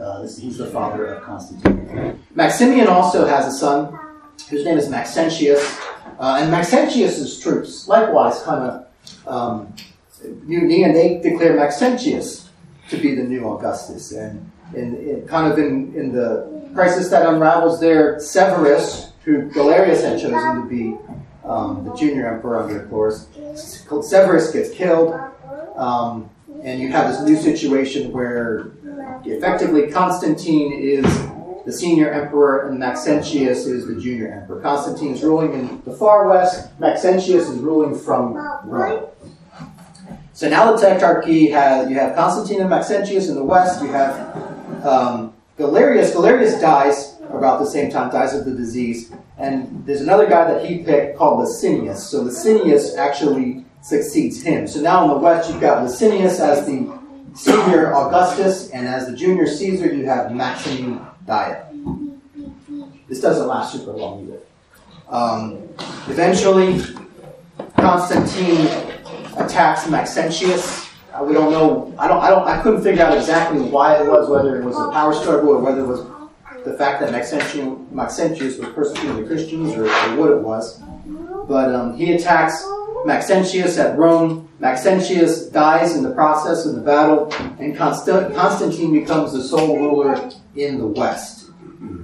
Uh, 0.00 0.22
he's 0.22 0.58
the 0.58 0.66
father 0.66 1.06
of 1.06 1.22
Constantine. 1.22 2.18
Maximian 2.34 2.88
also 2.88 3.26
has 3.26 3.46
a 3.46 3.56
son 3.56 3.98
whose 4.48 4.64
name 4.64 4.78
is 4.78 4.88
Maxentius. 4.88 5.80
Uh, 6.18 6.38
and 6.40 6.50
Maxentius's 6.50 7.40
troops 7.40 7.88
likewise 7.88 8.42
kind 8.42 8.62
of 8.62 8.86
um, 9.26 9.74
mutiny, 10.44 10.84
and 10.84 10.94
they 10.94 11.18
declare 11.18 11.56
Maxentius 11.56 12.48
to 12.90 12.96
be 12.96 13.14
the 13.14 13.22
new 13.22 13.48
Augustus. 13.48 14.12
And 14.12 14.50
in, 14.74 14.96
in, 14.96 15.26
kind 15.26 15.50
of 15.50 15.58
in, 15.58 15.94
in 15.94 16.12
the 16.12 16.70
crisis 16.74 17.08
that 17.10 17.26
unravels 17.26 17.80
there, 17.80 18.18
Severus, 18.20 19.12
who 19.24 19.50
Galerius 19.50 20.02
had 20.02 20.20
chosen 20.20 20.62
to 20.62 20.68
be 20.68 20.96
um, 21.44 21.84
the 21.84 21.94
junior 21.94 22.32
emperor 22.32 22.62
under 22.62 22.86
Chlorus, 22.86 23.31
Severus 23.54 24.52
gets 24.52 24.70
killed. 24.70 25.18
Um, 25.76 26.30
and 26.62 26.80
you 26.80 26.88
have 26.88 27.10
this 27.10 27.22
new 27.22 27.36
situation 27.36 28.12
where 28.12 28.70
effectively 29.24 29.90
Constantine 29.90 30.72
is 30.72 31.04
the 31.64 31.72
senior 31.72 32.10
emperor 32.10 32.68
and 32.68 32.78
Maxentius 32.78 33.66
is 33.66 33.86
the 33.86 34.00
junior 34.00 34.32
emperor. 34.32 34.60
Constantine 34.60 35.14
is 35.14 35.22
ruling 35.22 35.54
in 35.54 35.82
the 35.84 35.92
far 35.92 36.28
west, 36.28 36.68
Maxentius 36.78 37.48
is 37.48 37.58
ruling 37.58 37.98
from 37.98 38.34
Rome. 38.64 39.06
So 40.32 40.48
now 40.48 40.72
the 40.72 40.82
tetrarchy 40.82 41.50
has 41.50 41.90
you 41.90 41.96
have 41.96 42.16
Constantine 42.16 42.60
and 42.60 42.70
Maxentius 42.70 43.28
in 43.28 43.34
the 43.34 43.44
west. 43.44 43.82
You 43.82 43.88
have 43.88 44.84
um, 44.84 45.34
Galerius. 45.58 46.12
Galerius 46.12 46.60
dies 46.60 47.16
about 47.30 47.60
the 47.60 47.66
same 47.66 47.90
time, 47.90 48.10
dies 48.10 48.34
of 48.34 48.44
the 48.44 48.52
disease, 48.52 49.12
and 49.42 49.84
there's 49.84 50.00
another 50.00 50.28
guy 50.28 50.52
that 50.52 50.64
he 50.64 50.84
picked 50.84 51.18
called 51.18 51.40
Licinius. 51.40 51.96
So 51.96 52.22
Licinius 52.22 52.96
actually 52.96 53.64
succeeds 53.82 54.40
him. 54.40 54.68
So 54.68 54.80
now 54.80 55.02
in 55.02 55.08
the 55.10 55.16
west, 55.16 55.50
you've 55.50 55.60
got 55.60 55.82
Licinius 55.82 56.38
as 56.38 56.64
the 56.64 56.96
senior 57.34 57.92
Augustus, 57.92 58.70
and 58.70 58.86
as 58.86 59.06
the 59.08 59.16
junior 59.16 59.46
Caesar, 59.46 59.92
you 59.92 60.04
have 60.06 60.32
Maximian 60.32 61.00
Daia. 61.26 61.66
This 63.08 63.20
doesn't 63.20 63.48
last 63.48 63.72
super 63.72 63.90
long 63.90 64.22
either. 64.22 64.38
Um, 65.08 65.68
eventually, 66.06 66.80
Constantine 67.76 68.66
attacks 69.36 69.88
Maxentius. 69.88 70.88
Uh, 71.12 71.24
we 71.24 71.34
don't 71.34 71.50
know. 71.50 71.92
I 71.98 72.06
don't. 72.06 72.22
I 72.22 72.30
don't. 72.30 72.46
I 72.46 72.62
couldn't 72.62 72.82
figure 72.82 73.02
out 73.02 73.16
exactly 73.16 73.60
why 73.60 74.00
it 74.00 74.06
was. 74.06 74.30
Whether 74.30 74.60
it 74.60 74.64
was 74.64 74.76
a 74.76 74.90
power 74.92 75.12
struggle 75.12 75.50
or 75.50 75.58
whether 75.58 75.80
it 75.80 75.86
was 75.86 76.00
the 76.64 76.74
fact 76.74 77.00
that 77.00 77.10
Maxentius, 77.10 77.78
Maxentius 77.90 78.58
was 78.58 78.68
persecuting 78.70 79.22
the 79.22 79.26
Christians 79.26 79.74
or, 79.74 79.86
or 79.86 80.16
what 80.16 80.30
it 80.30 80.40
was. 80.40 80.80
But 81.48 81.74
um, 81.74 81.96
he 81.96 82.12
attacks 82.12 82.64
Maxentius 83.04 83.78
at 83.78 83.98
Rome. 83.98 84.48
Maxentius 84.60 85.46
dies 85.46 85.96
in 85.96 86.02
the 86.02 86.12
process 86.12 86.66
of 86.66 86.76
the 86.76 86.80
battle, 86.80 87.32
and 87.58 87.76
Constantine 87.76 88.92
becomes 88.92 89.32
the 89.32 89.42
sole 89.42 89.76
ruler 89.76 90.30
in 90.54 90.78
the 90.78 90.86
west. 90.86 91.50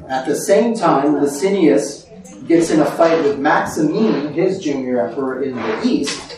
At 0.08 0.26
the 0.26 0.34
same 0.34 0.74
time, 0.74 1.20
Licinius 1.20 2.06
gets 2.48 2.70
in 2.70 2.80
a 2.80 2.90
fight 2.92 3.22
with 3.22 3.38
Maximian, 3.38 4.32
his 4.32 4.58
junior 4.58 5.06
emperor, 5.06 5.42
in 5.42 5.54
the 5.54 5.82
east, 5.84 6.36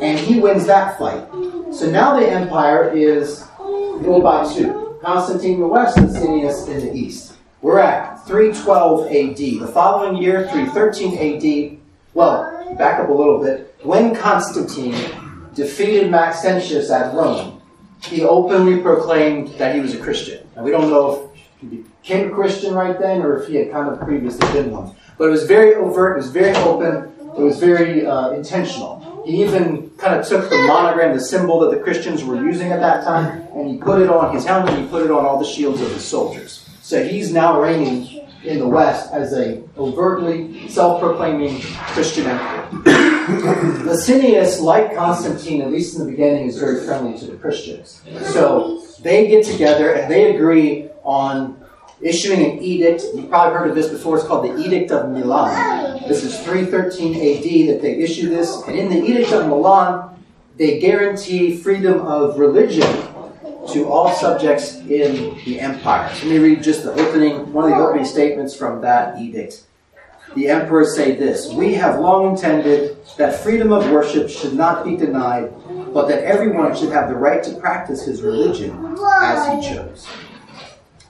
and 0.00 0.18
he 0.18 0.40
wins 0.40 0.66
that 0.66 0.98
fight. 0.98 1.28
So 1.72 1.88
now 1.88 2.18
the 2.18 2.28
empire 2.28 2.90
is 2.90 3.46
ruled 3.58 4.24
by 4.24 4.52
two 4.52 4.98
Constantine 5.02 5.54
in 5.54 5.60
the 5.60 5.66
west, 5.68 5.96
Licinius 5.98 6.66
in 6.68 6.86
the 6.86 6.92
east. 6.92 7.29
We're 7.62 7.78
at 7.78 8.26
312 8.26 9.06
AD. 9.08 9.36
The 9.36 9.70
following 9.70 10.22
year, 10.22 10.48
313 10.48 11.74
AD, 11.74 11.78
well, 12.14 12.74
back 12.78 12.98
up 13.00 13.10
a 13.10 13.12
little 13.12 13.42
bit. 13.42 13.74
When 13.82 14.14
Constantine 14.14 14.94
defeated 15.54 16.10
Maxentius 16.10 16.90
at 16.90 17.14
Rome, 17.14 17.60
he 18.02 18.22
openly 18.22 18.80
proclaimed 18.80 19.48
that 19.58 19.74
he 19.74 19.82
was 19.82 19.94
a 19.94 19.98
Christian. 19.98 20.48
And 20.56 20.64
we 20.64 20.70
don't 20.70 20.88
know 20.88 21.30
if 21.34 21.40
he 21.60 21.66
became 21.66 22.28
a 22.28 22.34
Christian 22.34 22.72
right 22.72 22.98
then 22.98 23.20
or 23.20 23.42
if 23.42 23.48
he 23.48 23.56
had 23.56 23.70
kind 23.70 23.90
of 23.90 24.00
previously 24.00 24.50
been 24.54 24.70
one. 24.70 24.96
But 25.18 25.26
it 25.26 25.30
was 25.30 25.44
very 25.44 25.74
overt, 25.74 26.16
it 26.16 26.22
was 26.22 26.30
very 26.30 26.56
open, 26.56 27.12
it 27.36 27.42
was 27.42 27.58
very 27.60 28.06
uh, 28.06 28.30
intentional. 28.30 29.22
He 29.26 29.42
even 29.42 29.90
kind 29.98 30.18
of 30.18 30.26
took 30.26 30.48
the 30.48 30.56
monogram, 30.66 31.14
the 31.14 31.20
symbol 31.20 31.60
that 31.60 31.76
the 31.76 31.82
Christians 31.84 32.24
were 32.24 32.36
using 32.36 32.72
at 32.72 32.80
that 32.80 33.04
time, 33.04 33.46
and 33.54 33.68
he 33.68 33.76
put 33.76 34.00
it 34.00 34.08
on 34.08 34.34
his 34.34 34.46
helmet, 34.46 34.78
he 34.78 34.86
put 34.86 35.04
it 35.04 35.10
on 35.10 35.26
all 35.26 35.38
the 35.38 35.44
shields 35.44 35.82
of 35.82 35.92
his 35.92 36.02
soldiers. 36.02 36.69
So 36.90 37.06
he's 37.06 37.32
now 37.32 37.60
reigning 37.60 38.26
in 38.42 38.58
the 38.58 38.66
West 38.66 39.12
as 39.12 39.32
a 39.32 39.62
overtly 39.78 40.68
self-proclaiming 40.68 41.60
Christian 41.60 42.26
emperor. 42.26 42.68
Licinius, 43.84 44.58
like 44.58 44.96
Constantine, 44.96 45.62
at 45.62 45.70
least 45.70 45.96
in 45.96 46.04
the 46.04 46.10
beginning, 46.10 46.48
is 46.48 46.58
very 46.58 46.84
friendly 46.84 47.16
to 47.20 47.26
the 47.26 47.36
Christians. 47.36 48.02
So 48.32 48.84
they 49.02 49.28
get 49.28 49.46
together 49.46 49.92
and 49.94 50.10
they 50.10 50.34
agree 50.34 50.88
on 51.04 51.64
issuing 52.00 52.44
an 52.44 52.60
edict. 52.60 53.04
You've 53.14 53.30
probably 53.30 53.56
heard 53.56 53.68
of 53.68 53.76
this 53.76 53.88
before. 53.88 54.16
It's 54.16 54.26
called 54.26 54.46
the 54.46 54.60
Edict 54.60 54.90
of 54.90 55.10
Milan. 55.10 56.02
This 56.08 56.24
is 56.24 56.36
313 56.40 57.14
AD 57.14 57.68
that 57.72 57.82
they 57.82 57.98
issue 57.98 58.30
this. 58.30 58.64
And 58.66 58.76
in 58.76 58.88
the 58.88 59.00
Edict 59.00 59.30
of 59.30 59.46
Milan, 59.46 60.20
they 60.56 60.80
guarantee 60.80 61.56
freedom 61.56 62.00
of 62.00 62.36
religion 62.36 62.82
to 63.68 63.88
all 63.88 64.12
subjects 64.12 64.76
in 64.76 65.38
the 65.44 65.60
empire. 65.60 66.08
Let 66.14 66.24
me 66.24 66.38
read 66.38 66.62
just 66.62 66.84
the 66.84 66.92
opening, 66.92 67.52
one 67.52 67.64
of 67.64 67.70
the 67.70 67.84
opening 67.84 68.04
statements 68.04 68.54
from 68.54 68.80
that 68.80 69.20
edict. 69.20 69.64
The 70.34 70.48
emperors 70.48 70.94
say 70.94 71.16
this 71.16 71.52
We 71.52 71.74
have 71.74 71.98
long 71.98 72.30
intended 72.30 72.96
that 73.16 73.40
freedom 73.40 73.72
of 73.72 73.90
worship 73.90 74.30
should 74.30 74.54
not 74.54 74.84
be 74.84 74.96
denied, 74.96 75.52
but 75.92 76.06
that 76.08 76.22
everyone 76.24 76.76
should 76.76 76.92
have 76.92 77.08
the 77.08 77.16
right 77.16 77.42
to 77.42 77.54
practice 77.54 78.04
his 78.04 78.22
religion 78.22 78.96
as 79.22 79.46
he 79.64 79.74
chose. 79.74 80.06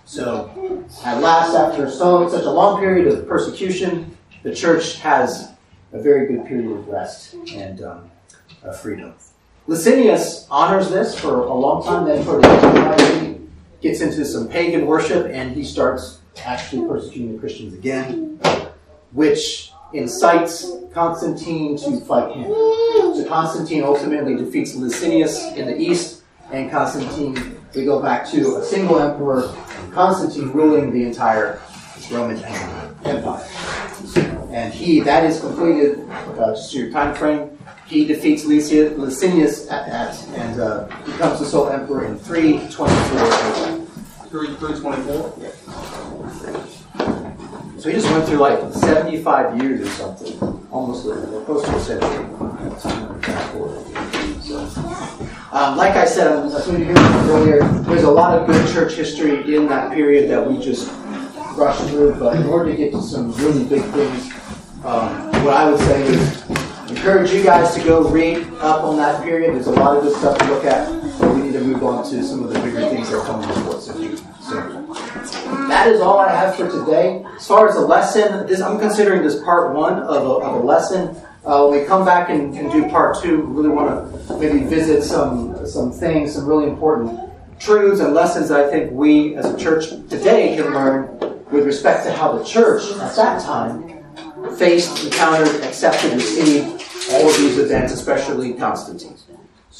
So, 0.06 0.50
at 1.04 1.20
last, 1.20 1.54
after 1.54 1.88
so 1.88 2.28
such 2.28 2.44
a 2.44 2.50
long 2.50 2.80
period 2.80 3.06
of 3.06 3.28
persecution, 3.28 4.16
the 4.42 4.54
church 4.54 4.96
has 4.96 5.52
a 5.92 6.00
very 6.00 6.26
good 6.26 6.46
period 6.46 6.72
of 6.72 6.88
rest 6.88 7.34
and 7.52 7.82
um, 7.82 8.10
of 8.62 8.80
freedom. 8.80 9.14
Licinius 9.66 10.46
honors 10.50 10.90
this 10.90 11.18
for 11.18 11.42
a 11.42 11.54
long 11.54 11.84
time, 11.84 12.06
then 12.06 12.24
for 12.24 12.40
the 12.40 13.38
he 13.80 13.88
gets 13.88 14.00
into 14.00 14.24
some 14.24 14.48
pagan 14.48 14.86
worship 14.86 15.30
and 15.32 15.52
he 15.52 15.64
starts 15.64 16.20
actually 16.44 16.86
persecuting 16.88 17.34
the 17.34 17.38
Christians 17.38 17.74
again, 17.74 18.40
which 19.12 19.72
incites 19.92 20.70
Constantine 20.92 21.76
to 21.76 22.00
fight 22.00 22.34
him. 22.34 22.46
So 22.48 23.24
Constantine 23.28 23.84
ultimately 23.84 24.36
defeats 24.36 24.74
Licinius 24.74 25.56
in 25.56 25.66
the 25.66 25.76
east, 25.76 26.22
and 26.50 26.70
Constantine, 26.70 27.60
we 27.74 27.84
go 27.84 28.02
back 28.02 28.28
to 28.30 28.56
a 28.56 28.64
single 28.64 28.98
emperor, 28.98 29.54
Constantine 29.92 30.50
ruling 30.50 30.92
the 30.92 31.04
entire 31.04 31.60
Roman 32.10 32.42
Empire. 33.04 33.46
And 34.50 34.74
he, 34.74 35.00
that 35.00 35.24
is 35.24 35.40
completed, 35.40 36.08
uh, 36.10 36.54
just 36.54 36.74
your 36.74 36.90
time 36.90 37.14
frame, 37.14 37.56
he 37.90 38.04
defeats 38.04 38.44
Licinius 38.44 39.68
at, 39.70 39.88
at 39.88 40.28
and 40.38 40.60
uh, 40.60 40.84
becomes 41.04 41.40
the 41.40 41.44
sole 41.44 41.68
emperor 41.68 42.04
in 42.04 42.16
324 42.16 43.86
324? 44.30 45.34
Yeah. 45.40 45.50
So 47.78 47.88
he 47.88 47.94
just 47.96 48.08
went 48.12 48.26
through 48.28 48.38
like 48.38 48.60
75 48.72 49.60
years 49.60 49.80
or 49.80 49.90
something, 49.90 50.68
almost 50.70 51.06
a, 51.06 51.42
close 51.44 51.64
to 51.64 51.76
a 51.76 51.80
century. 51.80 52.26
Um, 55.50 55.76
like 55.76 55.96
I 55.96 56.04
said, 56.04 56.46
as 56.46 56.68
we 56.68 56.84
heard 56.84 56.96
earlier, 57.28 57.64
there's 57.82 58.04
a 58.04 58.10
lot 58.10 58.38
of 58.38 58.46
good 58.46 58.72
church 58.72 58.92
history 58.92 59.56
in 59.56 59.66
that 59.66 59.92
period 59.92 60.30
that 60.30 60.48
we 60.48 60.62
just 60.62 60.92
rushed 61.56 61.82
through, 61.88 62.14
but 62.20 62.36
in 62.36 62.46
order 62.46 62.70
to 62.70 62.76
get 62.76 62.92
to 62.92 63.02
some 63.02 63.32
really 63.32 63.64
big 63.64 63.82
things, 63.90 64.32
um, 64.84 65.26
what 65.42 65.54
I 65.54 65.68
would 65.68 65.80
say 65.80 66.02
is 66.04 66.59
encourage 67.00 67.32
you 67.32 67.42
guys 67.42 67.74
to 67.74 67.82
go 67.82 68.06
read 68.10 68.46
up 68.58 68.84
on 68.84 68.94
that 68.98 69.24
period. 69.24 69.54
There's 69.54 69.68
a 69.68 69.70
lot 69.70 69.96
of 69.96 70.02
good 70.02 70.14
stuff 70.18 70.36
to 70.36 70.44
look 70.48 70.66
at, 70.66 70.86
but 71.18 71.34
we 71.34 71.40
need 71.40 71.54
to 71.54 71.60
move 71.62 71.82
on 71.82 72.04
to 72.10 72.22
some 72.22 72.44
of 72.44 72.52
the 72.52 72.60
bigger 72.60 72.82
things 72.90 73.08
that 73.08 73.18
are 73.18 73.24
coming 73.24 73.48
before. 73.48 73.80
So, 73.80 74.16
so 74.42 75.68
that 75.68 75.86
is 75.88 76.02
all 76.02 76.18
I 76.18 76.30
have 76.30 76.56
for 76.56 76.70
today. 76.70 77.24
As 77.36 77.46
far 77.46 77.66
as 77.70 77.76
the 77.76 77.80
lesson, 77.80 78.46
this 78.46 78.60
I'm 78.60 78.78
considering 78.78 79.22
this 79.22 79.42
part 79.42 79.74
one 79.74 79.94
of 79.94 80.22
a, 80.22 80.44
of 80.44 80.62
a 80.62 80.66
lesson. 80.66 81.16
Uh, 81.42 81.66
when 81.68 81.80
we 81.80 81.86
come 81.86 82.04
back 82.04 82.28
and, 82.28 82.54
and 82.54 82.70
do 82.70 82.86
part 82.90 83.16
two, 83.22 83.40
we 83.46 83.62
really 83.62 83.70
want 83.70 84.28
to 84.28 84.36
maybe 84.36 84.62
visit 84.64 85.02
some 85.02 85.66
some 85.66 85.90
things, 85.90 86.34
some 86.34 86.44
really 86.44 86.66
important 86.66 87.18
truths 87.58 88.00
and 88.00 88.12
lessons 88.12 88.50
that 88.50 88.60
I 88.60 88.70
think 88.70 88.92
we 88.92 89.36
as 89.36 89.46
a 89.46 89.56
church 89.56 89.88
today 90.10 90.54
can 90.54 90.74
learn 90.74 91.18
with 91.50 91.64
respect 91.64 92.04
to 92.04 92.12
how 92.12 92.36
the 92.36 92.44
church 92.44 92.82
at 92.92 93.16
that 93.16 93.42
time 93.42 94.04
faced, 94.58 95.02
encountered, 95.04 95.62
accepted, 95.64 96.12
received 96.12 96.79
all 97.08 97.28
of 97.28 97.36
these 97.38 97.58
events, 97.58 97.92
especially 97.92 98.52
Constantine. 98.54 99.16